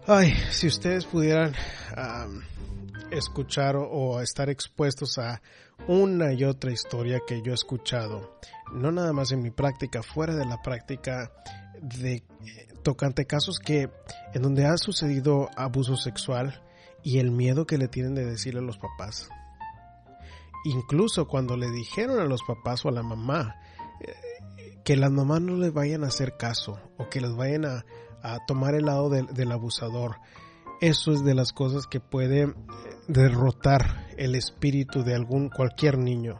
ay, 0.07 0.33
si 0.49 0.67
ustedes 0.67 1.03
pudieran 1.03 1.55
escuchar 3.11 3.75
o, 3.75 4.21
estar 4.21 4.49
expuestos 4.49 5.17
a 5.17 5.41
una 5.89 6.31
y 6.31 6.45
otra 6.45 6.71
historia 6.71 7.19
que 7.27 7.41
yo 7.41 7.51
he 7.51 7.55
escuchado, 7.55 8.39
no 8.73 8.93
nada 8.93 9.11
más 9.11 9.33
en 9.33 9.41
mi 9.41 9.51
práctica, 9.51 10.01
fuera 10.03 10.33
de 10.35 10.45
la 10.45 10.61
práctica, 10.61 11.33
de 11.81 12.23
tocante 12.83 13.25
casos 13.25 13.59
que 13.59 13.89
en 14.33 14.41
donde 14.41 14.65
ha 14.65 14.77
sucedido 14.77 15.49
abuso 15.55 15.95
sexual 15.95 16.61
y 17.01 17.19
el 17.19 17.31
miedo 17.31 17.65
que 17.65 17.77
le 17.77 17.87
tienen 17.87 18.15
de 18.15 18.25
decirle 18.25 18.59
a 18.59 18.63
los 18.63 18.77
papás. 18.77 19.29
Incluso 20.65 21.27
cuando 21.27 21.57
le 21.57 21.69
dijeron 21.71 22.19
a 22.19 22.25
los 22.25 22.41
papás 22.43 22.85
o 22.85 22.89
a 22.89 22.93
la 22.93 23.03
mamá 23.03 23.55
eh, 23.99 24.79
que 24.83 24.95
las 24.95 25.11
mamás 25.11 25.41
no 25.41 25.57
les 25.57 25.73
vayan 25.73 26.03
a 26.03 26.07
hacer 26.07 26.37
caso 26.37 26.79
o 26.97 27.09
que 27.09 27.19
les 27.19 27.35
vayan 27.35 27.65
a, 27.65 27.83
tomar 28.47 28.73
el 28.73 28.85
lado 28.85 29.09
del, 29.09 29.51
abusador. 29.51 30.15
Eso 30.79 31.11
es 31.11 31.25
de 31.25 31.33
las 31.33 31.51
cosas 31.51 31.87
que 31.87 31.99
puede 31.99 32.43
eh, 32.43 32.53
derrotar 33.09 34.07
el 34.17 34.35
espíritu 34.35 35.03
de 35.03 35.13
algún 35.13 35.49
cualquier 35.49 35.97
niño 35.97 36.39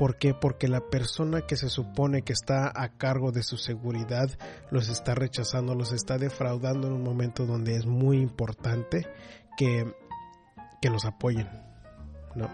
¿Por 0.00 0.16
qué? 0.16 0.32
Porque 0.32 0.66
la 0.66 0.80
persona 0.80 1.42
que 1.42 1.56
se 1.56 1.68
supone 1.68 2.22
que 2.22 2.32
está 2.32 2.72
a 2.74 2.88
cargo 2.96 3.32
de 3.32 3.42
su 3.42 3.58
seguridad 3.58 4.30
los 4.70 4.88
está 4.88 5.14
rechazando, 5.14 5.74
los 5.74 5.92
está 5.92 6.16
defraudando 6.16 6.86
en 6.86 6.94
un 6.94 7.02
momento 7.02 7.44
donde 7.44 7.76
es 7.76 7.84
muy 7.84 8.16
importante 8.16 9.06
que, 9.58 9.94
que 10.80 10.88
los 10.88 11.04
apoyen. 11.04 11.50
¿no? 12.34 12.48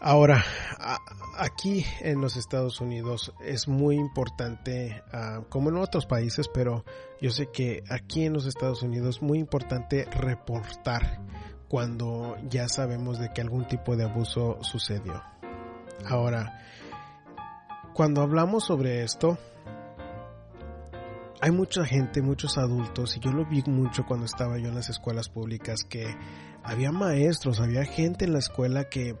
Ahora, 0.00 0.42
aquí 1.36 1.84
en 2.00 2.22
los 2.22 2.38
Estados 2.38 2.80
Unidos 2.80 3.34
es 3.44 3.68
muy 3.68 3.96
importante, 3.96 5.02
ah, 5.12 5.42
como 5.50 5.68
en 5.68 5.76
otros 5.76 6.06
países, 6.06 6.48
pero 6.48 6.86
yo 7.20 7.32
sé 7.32 7.48
que 7.52 7.84
aquí 7.90 8.24
en 8.24 8.32
los 8.32 8.46
Estados 8.46 8.82
Unidos 8.82 9.16
es 9.16 9.22
muy 9.22 9.40
importante 9.40 10.06
reportar 10.06 11.20
cuando 11.70 12.36
ya 12.48 12.66
sabemos 12.66 13.20
de 13.20 13.32
que 13.32 13.42
algún 13.42 13.64
tipo 13.68 13.96
de 13.96 14.02
abuso 14.02 14.58
sucedió. 14.62 15.22
Ahora, 16.04 16.60
cuando 17.94 18.22
hablamos 18.22 18.64
sobre 18.64 19.04
esto, 19.04 19.38
hay 21.40 21.52
mucha 21.52 21.84
gente, 21.84 22.22
muchos 22.22 22.58
adultos, 22.58 23.16
y 23.16 23.20
yo 23.20 23.30
lo 23.30 23.46
vi 23.46 23.62
mucho 23.68 24.04
cuando 24.04 24.26
estaba 24.26 24.58
yo 24.58 24.66
en 24.66 24.74
las 24.74 24.90
escuelas 24.90 25.28
públicas, 25.28 25.84
que 25.88 26.12
había 26.64 26.90
maestros, 26.90 27.60
había 27.60 27.84
gente 27.84 28.24
en 28.24 28.32
la 28.32 28.40
escuela 28.40 28.88
que 28.88 29.14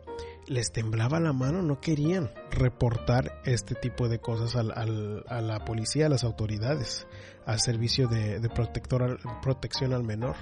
les 0.48 0.72
temblaba 0.72 1.20
la 1.20 1.32
mano, 1.32 1.62
no 1.62 1.80
querían 1.80 2.32
reportar 2.50 3.40
este 3.44 3.76
tipo 3.76 4.08
de 4.08 4.18
cosas 4.18 4.56
al, 4.56 5.22
a 5.28 5.40
la 5.40 5.64
policía, 5.64 6.06
a 6.06 6.08
las 6.08 6.24
autoridades, 6.24 7.06
al 7.46 7.60
servicio 7.60 8.08
de, 8.08 8.40
de 8.40 8.48
protector, 8.48 9.20
protección 9.40 9.92
al 9.92 10.02
menor. 10.02 10.34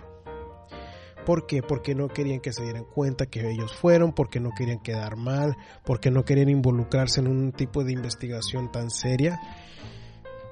¿Por 1.29 1.45
qué? 1.45 1.61
Porque 1.63 1.95
no 1.95 2.09
querían 2.09 2.41
que 2.41 2.55
se 2.55 2.63
dieran 2.63 2.85
cuenta 2.85 3.27
que 3.27 3.51
ellos 3.51 3.75
fueron, 3.75 4.15
porque 4.15 4.41
no 4.41 4.53
querían 4.57 4.79
quedar 4.79 5.17
mal, 5.17 5.59
porque 5.85 6.11
no 6.11 6.25
querían 6.25 6.49
involucrarse 6.49 7.21
en 7.21 7.27
un 7.27 7.53
tipo 7.53 7.85
de 7.85 7.93
investigación 7.93 8.73
tan 8.73 8.89
seria. 8.89 9.39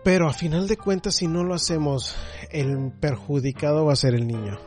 Pero 0.04 0.28
a 0.28 0.34
final 0.34 0.68
de 0.68 0.76
cuentas, 0.76 1.16
si 1.16 1.28
no 1.28 1.44
lo 1.44 1.54
hacemos, 1.54 2.14
el 2.50 2.92
perjudicado 2.92 3.86
va 3.86 3.94
a 3.94 3.96
ser 3.96 4.14
el 4.14 4.26
niño. 4.26 4.58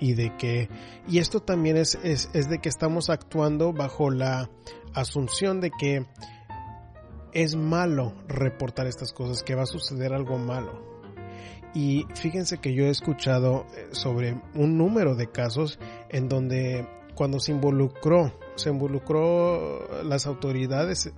Y 0.00 0.14
de 0.14 0.36
que, 0.36 0.68
y 1.06 1.18
esto 1.18 1.38
también 1.38 1.76
es, 1.76 1.96
es, 2.02 2.28
es 2.32 2.50
de 2.50 2.58
que 2.58 2.68
estamos 2.68 3.08
actuando 3.08 3.72
bajo 3.72 4.10
la 4.10 4.50
asunción 4.94 5.60
de 5.60 5.70
que 5.70 6.08
es 7.32 7.54
malo 7.54 8.14
reportar 8.26 8.88
estas 8.88 9.12
cosas, 9.12 9.44
que 9.44 9.54
va 9.54 9.62
a 9.62 9.66
suceder 9.66 10.12
algo 10.12 10.38
malo. 10.38 10.93
Y 11.74 12.06
fíjense 12.14 12.58
que 12.58 12.72
yo 12.72 12.84
he 12.84 12.90
escuchado 12.90 13.66
eh, 13.76 13.88
sobre 13.92 14.40
un 14.54 14.78
número 14.78 15.16
de 15.16 15.30
casos 15.30 15.78
en 16.08 16.28
donde 16.28 16.86
cuando 17.14 17.40
se 17.40 17.52
involucró, 17.52 18.32
se 18.56 18.70
involucró 18.70 20.02
las 20.04 20.26
autoridades 20.26 21.12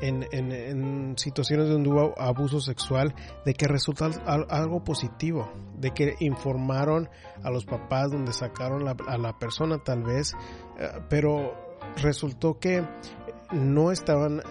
en, 0.00 0.26
en, 0.30 1.16
situaciones 1.18 1.68
donde 1.68 1.90
hubo 1.90 2.14
abuso 2.20 2.60
sexual, 2.60 3.14
de 3.44 3.54
que 3.54 3.66
resulta 3.66 4.10
algo 4.26 4.84
positivo, 4.84 5.50
de 5.76 5.90
que 5.92 6.16
informaron 6.20 7.08
a 7.42 7.50
los 7.50 7.64
papás, 7.64 8.10
donde 8.10 8.32
sacaron 8.32 8.86
a 8.88 9.18
la 9.18 9.38
persona 9.38 9.78
tal 9.78 10.02
vez, 10.02 10.34
eh, 10.78 11.00
pero 11.08 11.54
resultó 11.96 12.58
que 12.58 12.86
no 13.52 13.90
estaban 13.90 14.42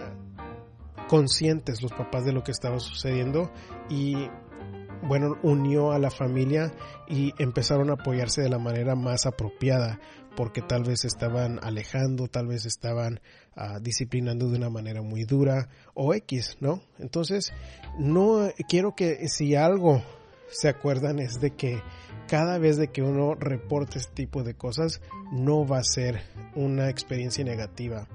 conscientes 1.07 1.81
los 1.81 1.93
papás 1.93 2.25
de 2.25 2.33
lo 2.33 2.43
que 2.43 2.51
estaba 2.51 2.79
sucediendo 2.79 3.49
y 3.89 4.29
bueno, 5.03 5.37
unió 5.43 5.91
a 5.91 5.99
la 5.99 6.09
familia 6.09 6.73
y 7.07 7.33
empezaron 7.39 7.89
a 7.89 7.93
apoyarse 7.93 8.41
de 8.41 8.49
la 8.49 8.59
manera 8.59 8.95
más 8.95 9.25
apropiada, 9.25 9.99
porque 10.35 10.61
tal 10.61 10.83
vez 10.83 11.05
estaban 11.05 11.59
alejando, 11.63 12.27
tal 12.27 12.47
vez 12.47 12.65
estaban 12.65 13.19
ah, 13.55 13.79
disciplinando 13.81 14.49
de 14.49 14.57
una 14.57 14.69
manera 14.69 15.01
muy 15.01 15.23
dura 15.23 15.69
o 15.93 16.13
X, 16.13 16.57
¿no? 16.59 16.81
Entonces, 16.99 17.53
no 17.97 18.49
quiero 18.67 18.95
que 18.95 19.27
si 19.27 19.55
algo 19.55 20.03
se 20.49 20.69
acuerdan 20.69 21.19
es 21.19 21.39
de 21.41 21.51
que 21.51 21.81
cada 22.27 22.57
vez 22.57 22.77
de 22.77 22.89
que 22.89 23.01
uno 23.01 23.35
reporte 23.35 23.97
este 23.97 24.13
tipo 24.13 24.43
de 24.43 24.53
cosas 24.53 25.01
no 25.31 25.65
va 25.65 25.79
a 25.79 25.83
ser 25.83 26.21
una 26.55 26.89
experiencia 26.89 27.43
negativa. 27.43 28.07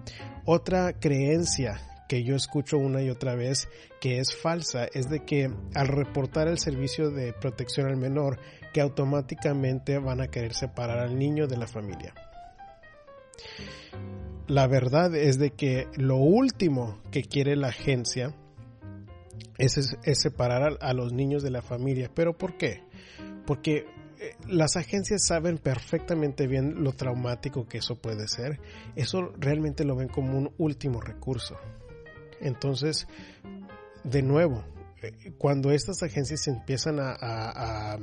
Otra 0.44 0.92
creencia 0.92 1.80
que 2.12 2.24
yo 2.24 2.36
escucho 2.36 2.76
una 2.76 3.00
y 3.00 3.08
otra 3.08 3.34
vez 3.34 3.70
que 3.98 4.18
es 4.18 4.36
falsa 4.36 4.84
es 4.92 5.08
de 5.08 5.24
que 5.24 5.50
al 5.74 5.88
reportar 5.88 6.46
el 6.46 6.58
servicio 6.58 7.10
de 7.10 7.32
protección 7.32 7.86
al 7.86 7.96
menor 7.96 8.38
que 8.74 8.82
automáticamente 8.82 9.96
van 9.96 10.20
a 10.20 10.28
querer 10.28 10.52
separar 10.52 10.98
al 10.98 11.18
niño 11.18 11.46
de 11.46 11.56
la 11.56 11.66
familia. 11.66 12.12
La 14.46 14.66
verdad 14.66 15.14
es 15.14 15.38
de 15.38 15.52
que 15.52 15.88
lo 15.96 16.16
último 16.16 17.00
que 17.10 17.22
quiere 17.22 17.56
la 17.56 17.68
agencia 17.68 18.34
es, 19.56 19.96
separar 20.12 20.76
a, 20.82 20.86
a 20.86 20.92
los 20.92 21.14
niños 21.14 21.42
de 21.42 21.50
la 21.50 21.62
familia. 21.62 22.10
¿Pero 22.14 22.36
por 22.36 22.58
qué? 22.58 22.82
Porque 23.46 23.86
eh, 24.20 24.36
las 24.48 24.76
agencias 24.76 25.24
saben 25.26 25.56
perfectamente 25.56 26.46
bien 26.46 26.84
lo 26.84 26.92
traumático 26.92 27.66
que 27.66 27.78
eso 27.78 27.96
puede 27.96 28.28
ser. 28.28 28.60
Eso 28.96 29.32
realmente 29.38 29.84
lo 29.84 29.96
ven 29.96 30.08
como 30.08 30.36
un 30.36 30.52
último 30.58 31.00
recurso. 31.00 31.56
Entonces, 32.42 33.06
de 34.04 34.22
nuevo, 34.22 34.64
eh, 35.02 35.32
cuando 35.36 35.72
estas 35.72 36.02
agencias 36.02 36.42
se 36.44 36.50
empiezan 36.50 36.98
a, 37.00 37.98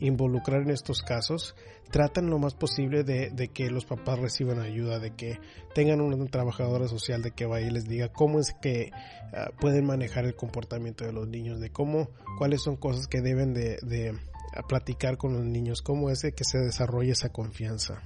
involucrar 0.00 0.62
en 0.62 0.70
estos 0.70 1.02
casos, 1.02 1.54
tratan 1.90 2.28
lo 2.28 2.38
más 2.38 2.54
posible 2.54 3.04
de, 3.04 3.48
que 3.48 3.70
los 3.70 3.84
papás 3.84 4.18
reciban 4.18 4.60
ayuda, 4.60 4.98
de 4.98 5.14
que 5.14 5.38
tengan 5.74 6.00
una 6.00 6.24
trabajadora 6.26 6.88
social 6.88 7.22
de 7.22 7.32
que 7.32 7.46
vaya 7.46 7.66
y 7.66 7.70
les 7.70 7.84
diga 7.84 8.08
cómo 8.08 8.40
es 8.40 8.54
que 8.60 8.90
ah, 9.32 9.50
pueden 9.60 9.86
manejar 9.86 10.24
el 10.24 10.34
comportamiento 10.34 11.04
de 11.04 11.12
los 11.12 11.28
niños, 11.28 11.60
de 11.60 11.70
cómo, 11.70 12.10
cuáles 12.38 12.62
son 12.62 12.76
cosas 12.76 13.06
que 13.06 13.20
deben 13.20 13.54
de, 13.54 13.78
de 13.82 14.18
platicar 14.68 15.16
con 15.16 15.34
los 15.34 15.44
niños, 15.44 15.82
cómo 15.82 16.10
es 16.10 16.22
que 16.22 16.44
se 16.44 16.58
desarrolle 16.58 17.12
esa 17.12 17.30
confianza. 17.30 18.02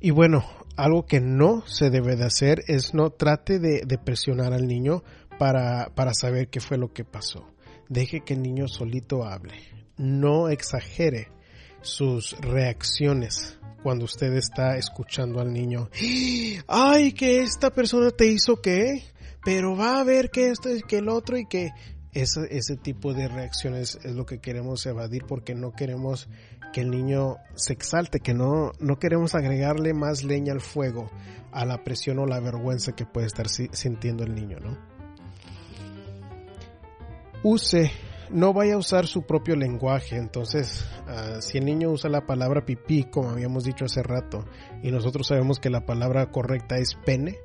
Y 0.00 0.10
bueno, 0.12 0.44
algo 0.76 1.04
que 1.04 1.20
no 1.20 1.62
se 1.66 1.90
debe 1.90 2.16
de 2.16 2.24
hacer 2.24 2.64
es 2.66 2.94
no 2.94 3.10
trate 3.10 3.58
de, 3.58 3.98
presionar 3.98 4.54
al 4.54 4.66
niño 4.66 5.02
para, 5.38 5.90
para 5.94 6.14
saber 6.14 6.48
qué 6.48 6.60
fue 6.60 6.78
lo 6.78 6.92
que 6.92 7.04
pasó. 7.04 7.46
Deje 7.88 8.22
que 8.22 8.34
el 8.34 8.42
niño 8.42 8.66
solito 8.66 9.24
hable. 9.24 9.54
No 9.98 10.48
exagere 10.48 11.28
sus 11.82 12.32
reacciones 12.40 13.58
cuando 13.82 14.06
usted 14.06 14.32
está 14.34 14.76
escuchando 14.76 15.40
al 15.40 15.52
niño. 15.52 15.90
Ay, 16.66 17.12
que 17.12 17.42
esta 17.42 17.70
persona 17.70 18.10
te 18.10 18.26
hizo 18.26 18.60
qué, 18.62 19.04
pero 19.44 19.76
va 19.76 20.00
a 20.00 20.04
ver 20.04 20.30
que 20.30 20.48
esto 20.48 20.74
y 20.74 20.82
que 20.82 20.98
el 20.98 21.08
otro 21.08 21.36
y 21.36 21.46
que 21.46 21.72
ese, 22.12 22.40
ese 22.50 22.76
tipo 22.76 23.12
de 23.12 23.28
reacciones 23.28 23.98
es 24.02 24.14
lo 24.14 24.26
que 24.26 24.40
queremos 24.40 24.84
evadir 24.86 25.24
porque 25.26 25.54
no 25.54 25.72
queremos 25.72 26.28
que 26.72 26.80
el 26.80 26.90
niño 26.90 27.36
se 27.54 27.72
exalte, 27.72 28.20
que 28.20 28.34
no, 28.34 28.72
no 28.80 28.98
queremos 28.98 29.34
agregarle 29.34 29.94
más 29.94 30.24
leña 30.24 30.52
al 30.52 30.60
fuego 30.60 31.10
a 31.52 31.64
la 31.64 31.82
presión 31.82 32.18
o 32.18 32.26
la 32.26 32.40
vergüenza 32.40 32.92
que 32.92 33.06
puede 33.06 33.26
estar 33.26 33.48
sintiendo 33.48 34.24
el 34.24 34.34
niño, 34.34 34.58
¿no? 34.60 34.78
Use, 37.42 37.90
no 38.30 38.52
vaya 38.52 38.74
a 38.74 38.78
usar 38.78 39.06
su 39.06 39.22
propio 39.22 39.56
lenguaje, 39.56 40.16
entonces 40.16 40.86
ah, 41.08 41.40
si 41.40 41.58
el 41.58 41.64
niño 41.64 41.90
usa 41.90 42.10
la 42.10 42.26
palabra 42.26 42.64
pipí, 42.64 43.04
como 43.04 43.30
habíamos 43.30 43.64
dicho 43.64 43.86
hace 43.86 44.02
rato, 44.02 44.44
y 44.82 44.90
nosotros 44.90 45.26
sabemos 45.26 45.58
que 45.58 45.70
la 45.70 45.86
palabra 45.86 46.30
correcta 46.30 46.76
es 46.76 46.94
pene, 47.06 47.38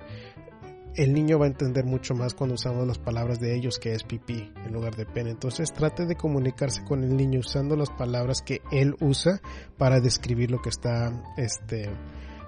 el 0.96 1.14
niño 1.14 1.40
va 1.40 1.46
a 1.46 1.50
entender 1.50 1.86
mucho 1.86 2.16
más 2.16 2.34
cuando 2.34 2.56
usamos 2.56 2.88
las 2.88 2.98
palabras 2.98 3.40
de 3.40 3.54
ellos 3.54 3.80
que 3.80 3.94
es 3.94 4.04
pipí 4.04 4.52
en 4.66 4.74
lugar 4.74 4.96
de 4.96 5.06
pene. 5.06 5.32
Entonces 5.32 5.74
trate 5.74 6.06
de 6.06 6.16
comunicarse 6.16 6.84
con 6.86 7.04
el 7.04 7.16
niño 7.16 7.42
usando 7.42 7.76
las 7.76 7.90
palabras 7.90 8.42
que 8.42 8.62
él 8.72 8.96
usa 9.02 9.42
para 9.78 10.00
describir 10.00 10.52
lo 10.52 10.62
que 10.62 10.70
está, 10.70 11.12
este, 11.38 11.90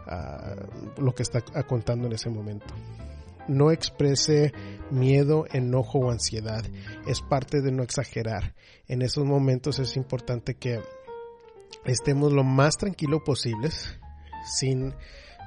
ah, 0.08 0.56
lo 0.98 1.14
que 1.14 1.24
está 1.24 1.42
contando 1.68 2.08
en 2.08 2.14
ese 2.14 2.30
momento. 2.30 2.74
No 3.50 3.72
exprese 3.72 4.54
miedo, 4.92 5.46
enojo 5.52 6.00
o 6.00 6.12
ansiedad. 6.12 6.64
Es 7.06 7.22
parte 7.22 7.62
de 7.62 7.72
no 7.72 7.84
exagerar. 7.84 8.56
En 8.88 9.02
esos 9.02 9.26
momentos 9.26 9.80
es 9.80 9.98
importante 9.98 10.56
que 10.56 10.80
estemos 11.86 12.32
lo 12.32 12.44
más 12.44 12.78
tranquilo 12.78 13.24
posibles, 13.24 14.00
sin, 14.58 14.94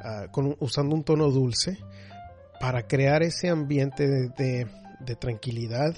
ah, 0.04 0.26
usando 0.58 0.94
un 0.94 1.02
tono 1.02 1.30
dulce 1.30 1.78
para 2.60 2.86
crear 2.86 3.22
ese 3.22 3.48
ambiente 3.48 4.06
de, 4.06 5.16
tranquilidad 5.18 5.96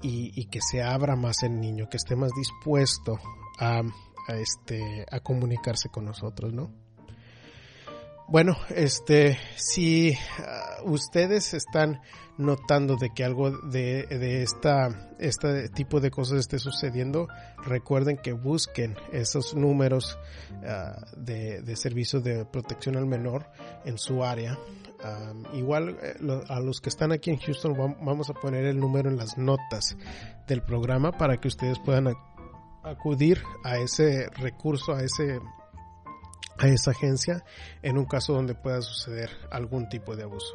y, 0.00 0.46
que 0.46 0.60
se 0.60 0.82
abra 0.82 1.14
más 1.14 1.42
el 1.42 1.60
niño, 1.60 1.88
que 1.88 1.98
esté 1.98 2.16
más 2.16 2.30
dispuesto 2.34 3.18
a, 3.60 3.82
este, 4.28 5.06
a 5.12 5.20
comunicarse 5.20 5.90
con 5.90 6.06
nosotros, 6.06 6.52
¿no? 6.52 6.72
Bueno, 8.32 8.56
este, 8.74 9.36
si 9.56 10.14
ah, 10.38 10.80
ustedes 10.84 11.52
están 11.52 12.00
notando 12.38 12.96
de 12.96 13.10
que 13.10 13.26
algo 13.26 13.50
de, 13.50 14.06
de 14.06 14.42
esta, 14.42 14.88
este 15.18 15.68
tipo 15.68 16.00
de 16.00 16.10
cosas 16.10 16.38
esté 16.38 16.58
sucediendo, 16.58 17.28
recuerden 17.62 18.16
que 18.16 18.32
busquen 18.32 18.96
esos 19.12 19.54
números 19.54 20.18
ah, 20.66 21.04
de, 21.14 21.60
de 21.60 21.76
servicio 21.76 22.22
de 22.22 22.46
protección 22.46 22.96
al 22.96 23.04
menor 23.04 23.50
en 23.84 23.98
su 23.98 24.24
área. 24.24 24.58
Igual 25.52 25.98
eh, 26.00 26.14
a 26.48 26.58
los 26.60 26.80
que 26.80 26.88
están 26.88 27.12
aquí 27.12 27.28
en 27.28 27.36
Houston 27.36 27.76
vamos 27.76 28.30
a 28.30 28.32
poner 28.32 28.64
el 28.64 28.80
número 28.80 29.10
en 29.10 29.18
las 29.18 29.36
notas 29.36 29.94
del 30.48 30.62
programa 30.62 31.12
para 31.12 31.36
que 31.36 31.48
ustedes 31.48 31.78
puedan 31.80 32.14
acudir 32.82 33.42
a 33.62 33.76
ese 33.76 34.30
recurso, 34.30 34.94
a 34.94 35.02
ese 35.02 35.38
a 36.62 36.68
esa 36.68 36.92
agencia 36.92 37.44
en 37.82 37.98
un 37.98 38.06
caso 38.06 38.32
donde 38.32 38.54
pueda 38.54 38.80
suceder 38.82 39.30
algún 39.50 39.88
tipo 39.88 40.16
de 40.16 40.24
abuso. 40.24 40.54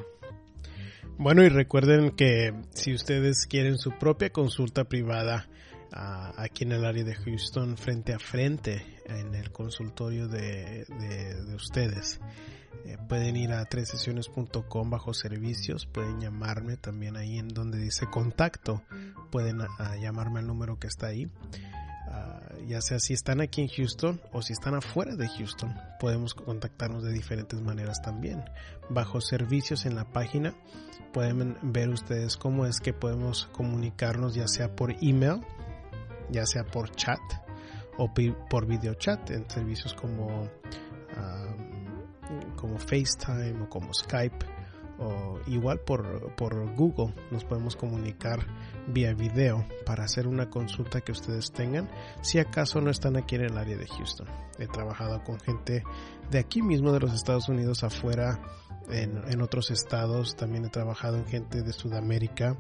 Bueno, 1.18 1.44
y 1.44 1.50
recuerden 1.50 2.12
que 2.12 2.54
si 2.72 2.94
ustedes 2.94 3.48
quieren 3.48 3.78
su 3.78 3.92
propia 3.92 4.32
consulta 4.32 4.84
privada 4.84 5.48
ah, 5.92 6.34
aquí 6.38 6.64
en 6.64 6.74
el 6.74 6.86
área 6.86 7.04
de 7.04 7.16
Houston 7.16 7.78
frente 7.78 8.14
a 8.14 8.20
frente 8.20 8.86
en 9.06 9.34
el 9.34 9.52
consultorio 9.52 10.28
de, 10.28 10.86
de 10.86 11.56
ustedes, 11.56 12.20
eh, 12.86 12.98
pueden 13.10 13.36
ir 13.36 13.52
a 13.52 13.66
tresesiones.com 13.66 14.90
bajo 14.90 15.14
servicios, 15.14 15.86
pueden 15.86 16.22
llamarme 16.22 16.78
también 16.78 17.18
ahí 17.18 17.38
en 17.38 17.50
donde 17.50 17.80
dice 17.80 18.06
contacto, 18.08 18.82
pueden 19.32 19.60
llamarme 20.00 20.40
al 20.40 20.48
número 20.48 20.80
que 20.80 20.88
está 20.88 21.08
ahí. 21.08 21.30
Ah, 22.10 22.42
ya 22.66 22.82
sea 22.82 23.00
si 23.00 23.14
están 23.14 23.42
aquí 23.42 23.62
en 23.62 23.68
Houston 23.68 24.22
o 24.32 24.42
si 24.42 24.54
están 24.54 24.76
afuera 24.76 25.16
de 25.16 25.28
Houston, 25.28 25.76
podemos 26.00 26.34
contactarnos 26.34 27.04
de 27.04 27.12
diferentes 27.12 27.62
maneras 27.62 28.02
también. 28.02 28.44
Bajo 28.90 29.22
servicios 29.22 29.86
en 29.86 29.96
la 29.96 30.06
página 30.06 30.54
pueden 31.14 31.58
ver 31.62 31.90
ustedes 31.90 32.38
cómo 32.38 32.66
es 32.66 32.80
que 32.80 32.94
podemos 32.94 33.48
comunicarnos 33.52 34.36
ya 34.36 34.48
sea 34.48 34.76
por 34.76 34.92
email, 35.02 35.42
ya 36.30 36.46
sea 36.46 36.64
por 36.64 36.92
chat 36.92 37.20
o 37.98 38.14
por 38.50 38.66
video 38.66 38.94
chat 38.94 39.30
en 39.32 39.50
servicios 39.50 39.94
como 39.94 40.50
ah, 41.16 41.56
como 42.56 42.78
FaceTime 42.78 43.64
o 43.64 43.70
como 43.70 43.94
Skype 43.94 44.57
o 45.00 45.40
igual 45.48 45.80
por, 45.80 46.34
por 46.36 46.74
Google 46.76 47.14
nos 47.32 47.44
podemos 47.44 47.76
comunicar 47.76 48.40
vía 48.88 49.14
video 49.14 49.66
para 49.86 50.06
hacer 50.06 50.28
una 50.28 50.50
consulta 50.50 51.02
que 51.02 51.12
ustedes 51.12 51.52
tengan 51.52 51.90
si 52.22 52.40
acaso 52.40 52.82
no 52.82 52.90
están 52.90 53.18
aquí 53.18 53.36
en 53.36 53.42
el 53.42 53.58
área 53.58 53.78
de 53.78 53.88
Houston. 53.88 54.28
He 54.58 54.68
trabajado 54.68 55.24
con 55.24 55.40
gente 55.40 55.84
de 56.32 56.40
aquí 56.40 56.62
mismo 56.62 56.92
de 56.92 57.00
los 57.00 57.14
Estados 57.14 57.48
Unidos 57.50 57.84
afuera 57.84 58.42
en, 58.90 59.22
en 59.28 59.42
otros 59.42 59.70
estados, 59.70 60.36
también 60.36 60.66
he 60.66 60.70
trabajado 60.70 61.18
en 61.18 61.26
gente 61.26 61.62
de 61.62 61.74
Sudamérica, 61.74 62.56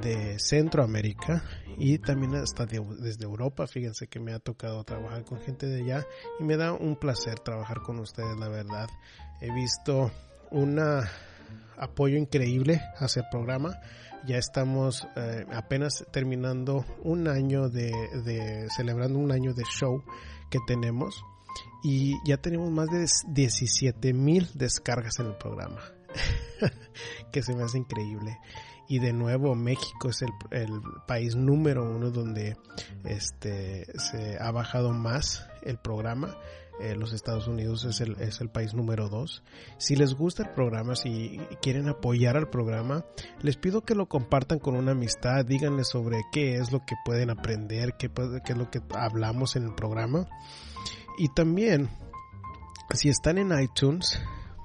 de 0.00 0.38
Centroamérica 0.38 1.44
y 1.76 1.98
también 1.98 2.34
hasta 2.34 2.66
desde 2.66 3.24
Europa. 3.24 3.66
Fíjense 3.66 4.06
que 4.08 4.18
me 4.18 4.32
ha 4.32 4.38
tocado 4.38 4.82
trabajar 4.84 5.24
con 5.24 5.40
gente 5.40 5.66
de 5.66 5.82
allá 5.82 6.06
y 6.40 6.44
me 6.44 6.56
da 6.56 6.72
un 6.72 6.96
placer 6.96 7.38
trabajar 7.40 7.82
con 7.82 7.98
ustedes, 7.98 8.36
la 8.38 8.48
verdad. 8.48 8.88
He 9.40 9.52
visto 9.52 10.10
una 10.50 11.10
apoyo 11.76 12.16
increíble 12.16 12.80
hacia 12.96 13.22
el 13.22 13.28
programa. 13.30 13.78
Ya 14.26 14.38
estamos 14.38 15.06
eh, 15.16 15.44
apenas 15.52 16.04
terminando 16.12 16.84
un 17.02 17.28
año 17.28 17.68
de, 17.68 17.92
de, 18.24 18.68
celebrando 18.70 19.18
un 19.18 19.32
año 19.32 19.52
de 19.52 19.64
show 19.64 20.02
que 20.50 20.58
tenemos 20.66 21.24
y 21.82 22.14
ya 22.24 22.36
tenemos 22.36 22.70
más 22.70 22.88
de 22.90 23.06
17 23.28 24.12
mil 24.12 24.48
descargas 24.54 25.18
en 25.18 25.26
el 25.26 25.36
programa. 25.36 25.80
que 27.32 27.42
se 27.42 27.54
me 27.54 27.64
hace 27.64 27.78
increíble. 27.78 28.38
Y 28.88 28.98
de 28.98 29.12
nuevo 29.12 29.54
México 29.54 30.10
es 30.10 30.22
el, 30.22 30.30
el, 30.50 30.80
país 31.06 31.34
número 31.34 31.84
uno 31.84 32.10
donde 32.10 32.56
este 33.04 33.86
se 33.98 34.36
ha 34.38 34.50
bajado 34.50 34.92
más 34.92 35.48
el 35.64 35.78
programa. 35.78 36.36
Eh, 36.80 36.96
los 36.96 37.12
Estados 37.12 37.46
Unidos 37.48 37.84
es 37.84 38.00
el, 38.00 38.16
es 38.20 38.40
el 38.40 38.48
país 38.48 38.74
número 38.74 39.08
dos. 39.08 39.42
Si 39.78 39.94
les 39.94 40.14
gusta 40.14 40.44
el 40.44 40.50
programa, 40.50 40.96
si 40.96 41.38
quieren 41.60 41.88
apoyar 41.88 42.36
al 42.36 42.48
programa, 42.48 43.04
les 43.40 43.56
pido 43.56 43.82
que 43.82 43.94
lo 43.94 44.06
compartan 44.06 44.58
con 44.58 44.74
una 44.74 44.92
amistad, 44.92 45.44
díganle 45.44 45.84
sobre 45.84 46.22
qué 46.32 46.56
es 46.56 46.72
lo 46.72 46.80
que 46.80 46.96
pueden 47.04 47.30
aprender, 47.30 47.94
qué, 47.98 48.10
qué 48.44 48.52
es 48.52 48.58
lo 48.58 48.70
que 48.70 48.80
hablamos 48.94 49.54
en 49.56 49.64
el 49.64 49.74
programa. 49.74 50.26
Y 51.18 51.28
también, 51.28 51.90
si 52.94 53.10
están 53.10 53.38
en 53.38 53.52
iTunes, 53.60 54.18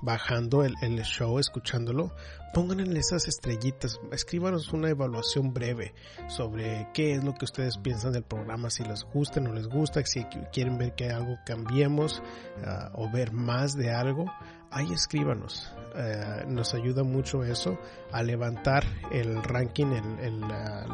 bajando 0.08 0.64
el, 0.64 0.74
el, 0.82 1.02
show, 1.02 1.38
escuchándolo, 1.38 2.16
pónganle 2.54 2.98
esas 2.98 3.28
estrellitas, 3.28 4.00
escríbanos 4.14 4.72
una 4.72 4.90
evaluación 4.90 5.54
breve 5.54 5.94
sobre 6.30 6.88
qué 6.94 7.14
es 7.16 7.26
lo 7.26 7.34
que 7.34 7.44
ustedes 7.44 7.78
piensan 7.78 8.14
del 8.14 8.24
programa, 8.24 8.70
si 8.70 8.86
les 8.86 9.04
gusta 9.04 9.42
no 9.42 9.52
les 9.52 9.68
gusta, 9.68 10.02
si 10.06 10.24
quieren 10.54 10.78
ver 10.78 10.96
que 10.96 11.10
algo 11.10 11.38
cambiemos 11.46 12.24
uh, 12.66 13.02
o 13.02 13.12
ver 13.12 13.34
más 13.34 13.76
de 13.76 13.92
algo, 13.92 14.32
ahí 14.72 14.94
escríbanos. 14.94 15.74
Uh, 15.94 16.50
nos 16.50 16.74
ayuda 16.74 17.04
mucho 17.04 17.44
eso 17.44 17.78
a 18.14 18.24
levantar 18.24 18.86
el 19.12 19.44
ranking, 19.44 19.88
el, 19.88 20.42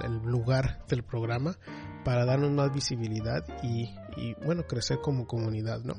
el, 0.03 0.17
lugar 0.23 0.83
del 0.87 1.03
programa 1.03 1.55
para 2.03 2.25
darnos 2.25 2.49
más 2.49 2.73
visibilidad 2.73 3.45
y, 3.61 3.93
y 4.17 4.33
bueno, 4.43 4.63
crecer 4.65 5.01
como 5.01 5.27
comunidad, 5.27 5.81
¿no? 5.83 5.93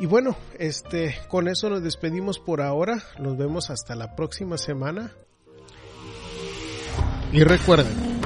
Y 0.00 0.06
bueno, 0.06 0.36
este, 0.58 1.18
con 1.28 1.48
eso 1.48 1.68
nos 1.68 1.82
despedimos 1.82 2.38
por 2.38 2.60
ahora. 2.60 3.02
Nos 3.18 3.36
vemos 3.36 3.70
hasta 3.70 3.94
la 3.94 4.14
próxima 4.14 4.56
semana. 4.56 5.12
Y 7.32 7.42
recuerden, 7.44 8.20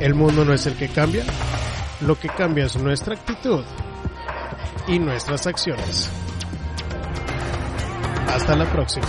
el 0.00 0.14
mundo 0.14 0.44
no 0.44 0.54
es 0.54 0.66
el 0.66 0.76
que 0.76 0.88
cambia, 0.88 1.24
lo 2.00 2.18
que 2.18 2.28
cambia 2.28 2.64
es 2.64 2.76
nuestra 2.76 3.14
actitud 3.14 3.64
y 4.86 4.98
nuestras 4.98 5.46
acciones. 5.46 6.10
Hasta 8.28 8.56
la 8.56 8.70
próxima. 8.70 9.06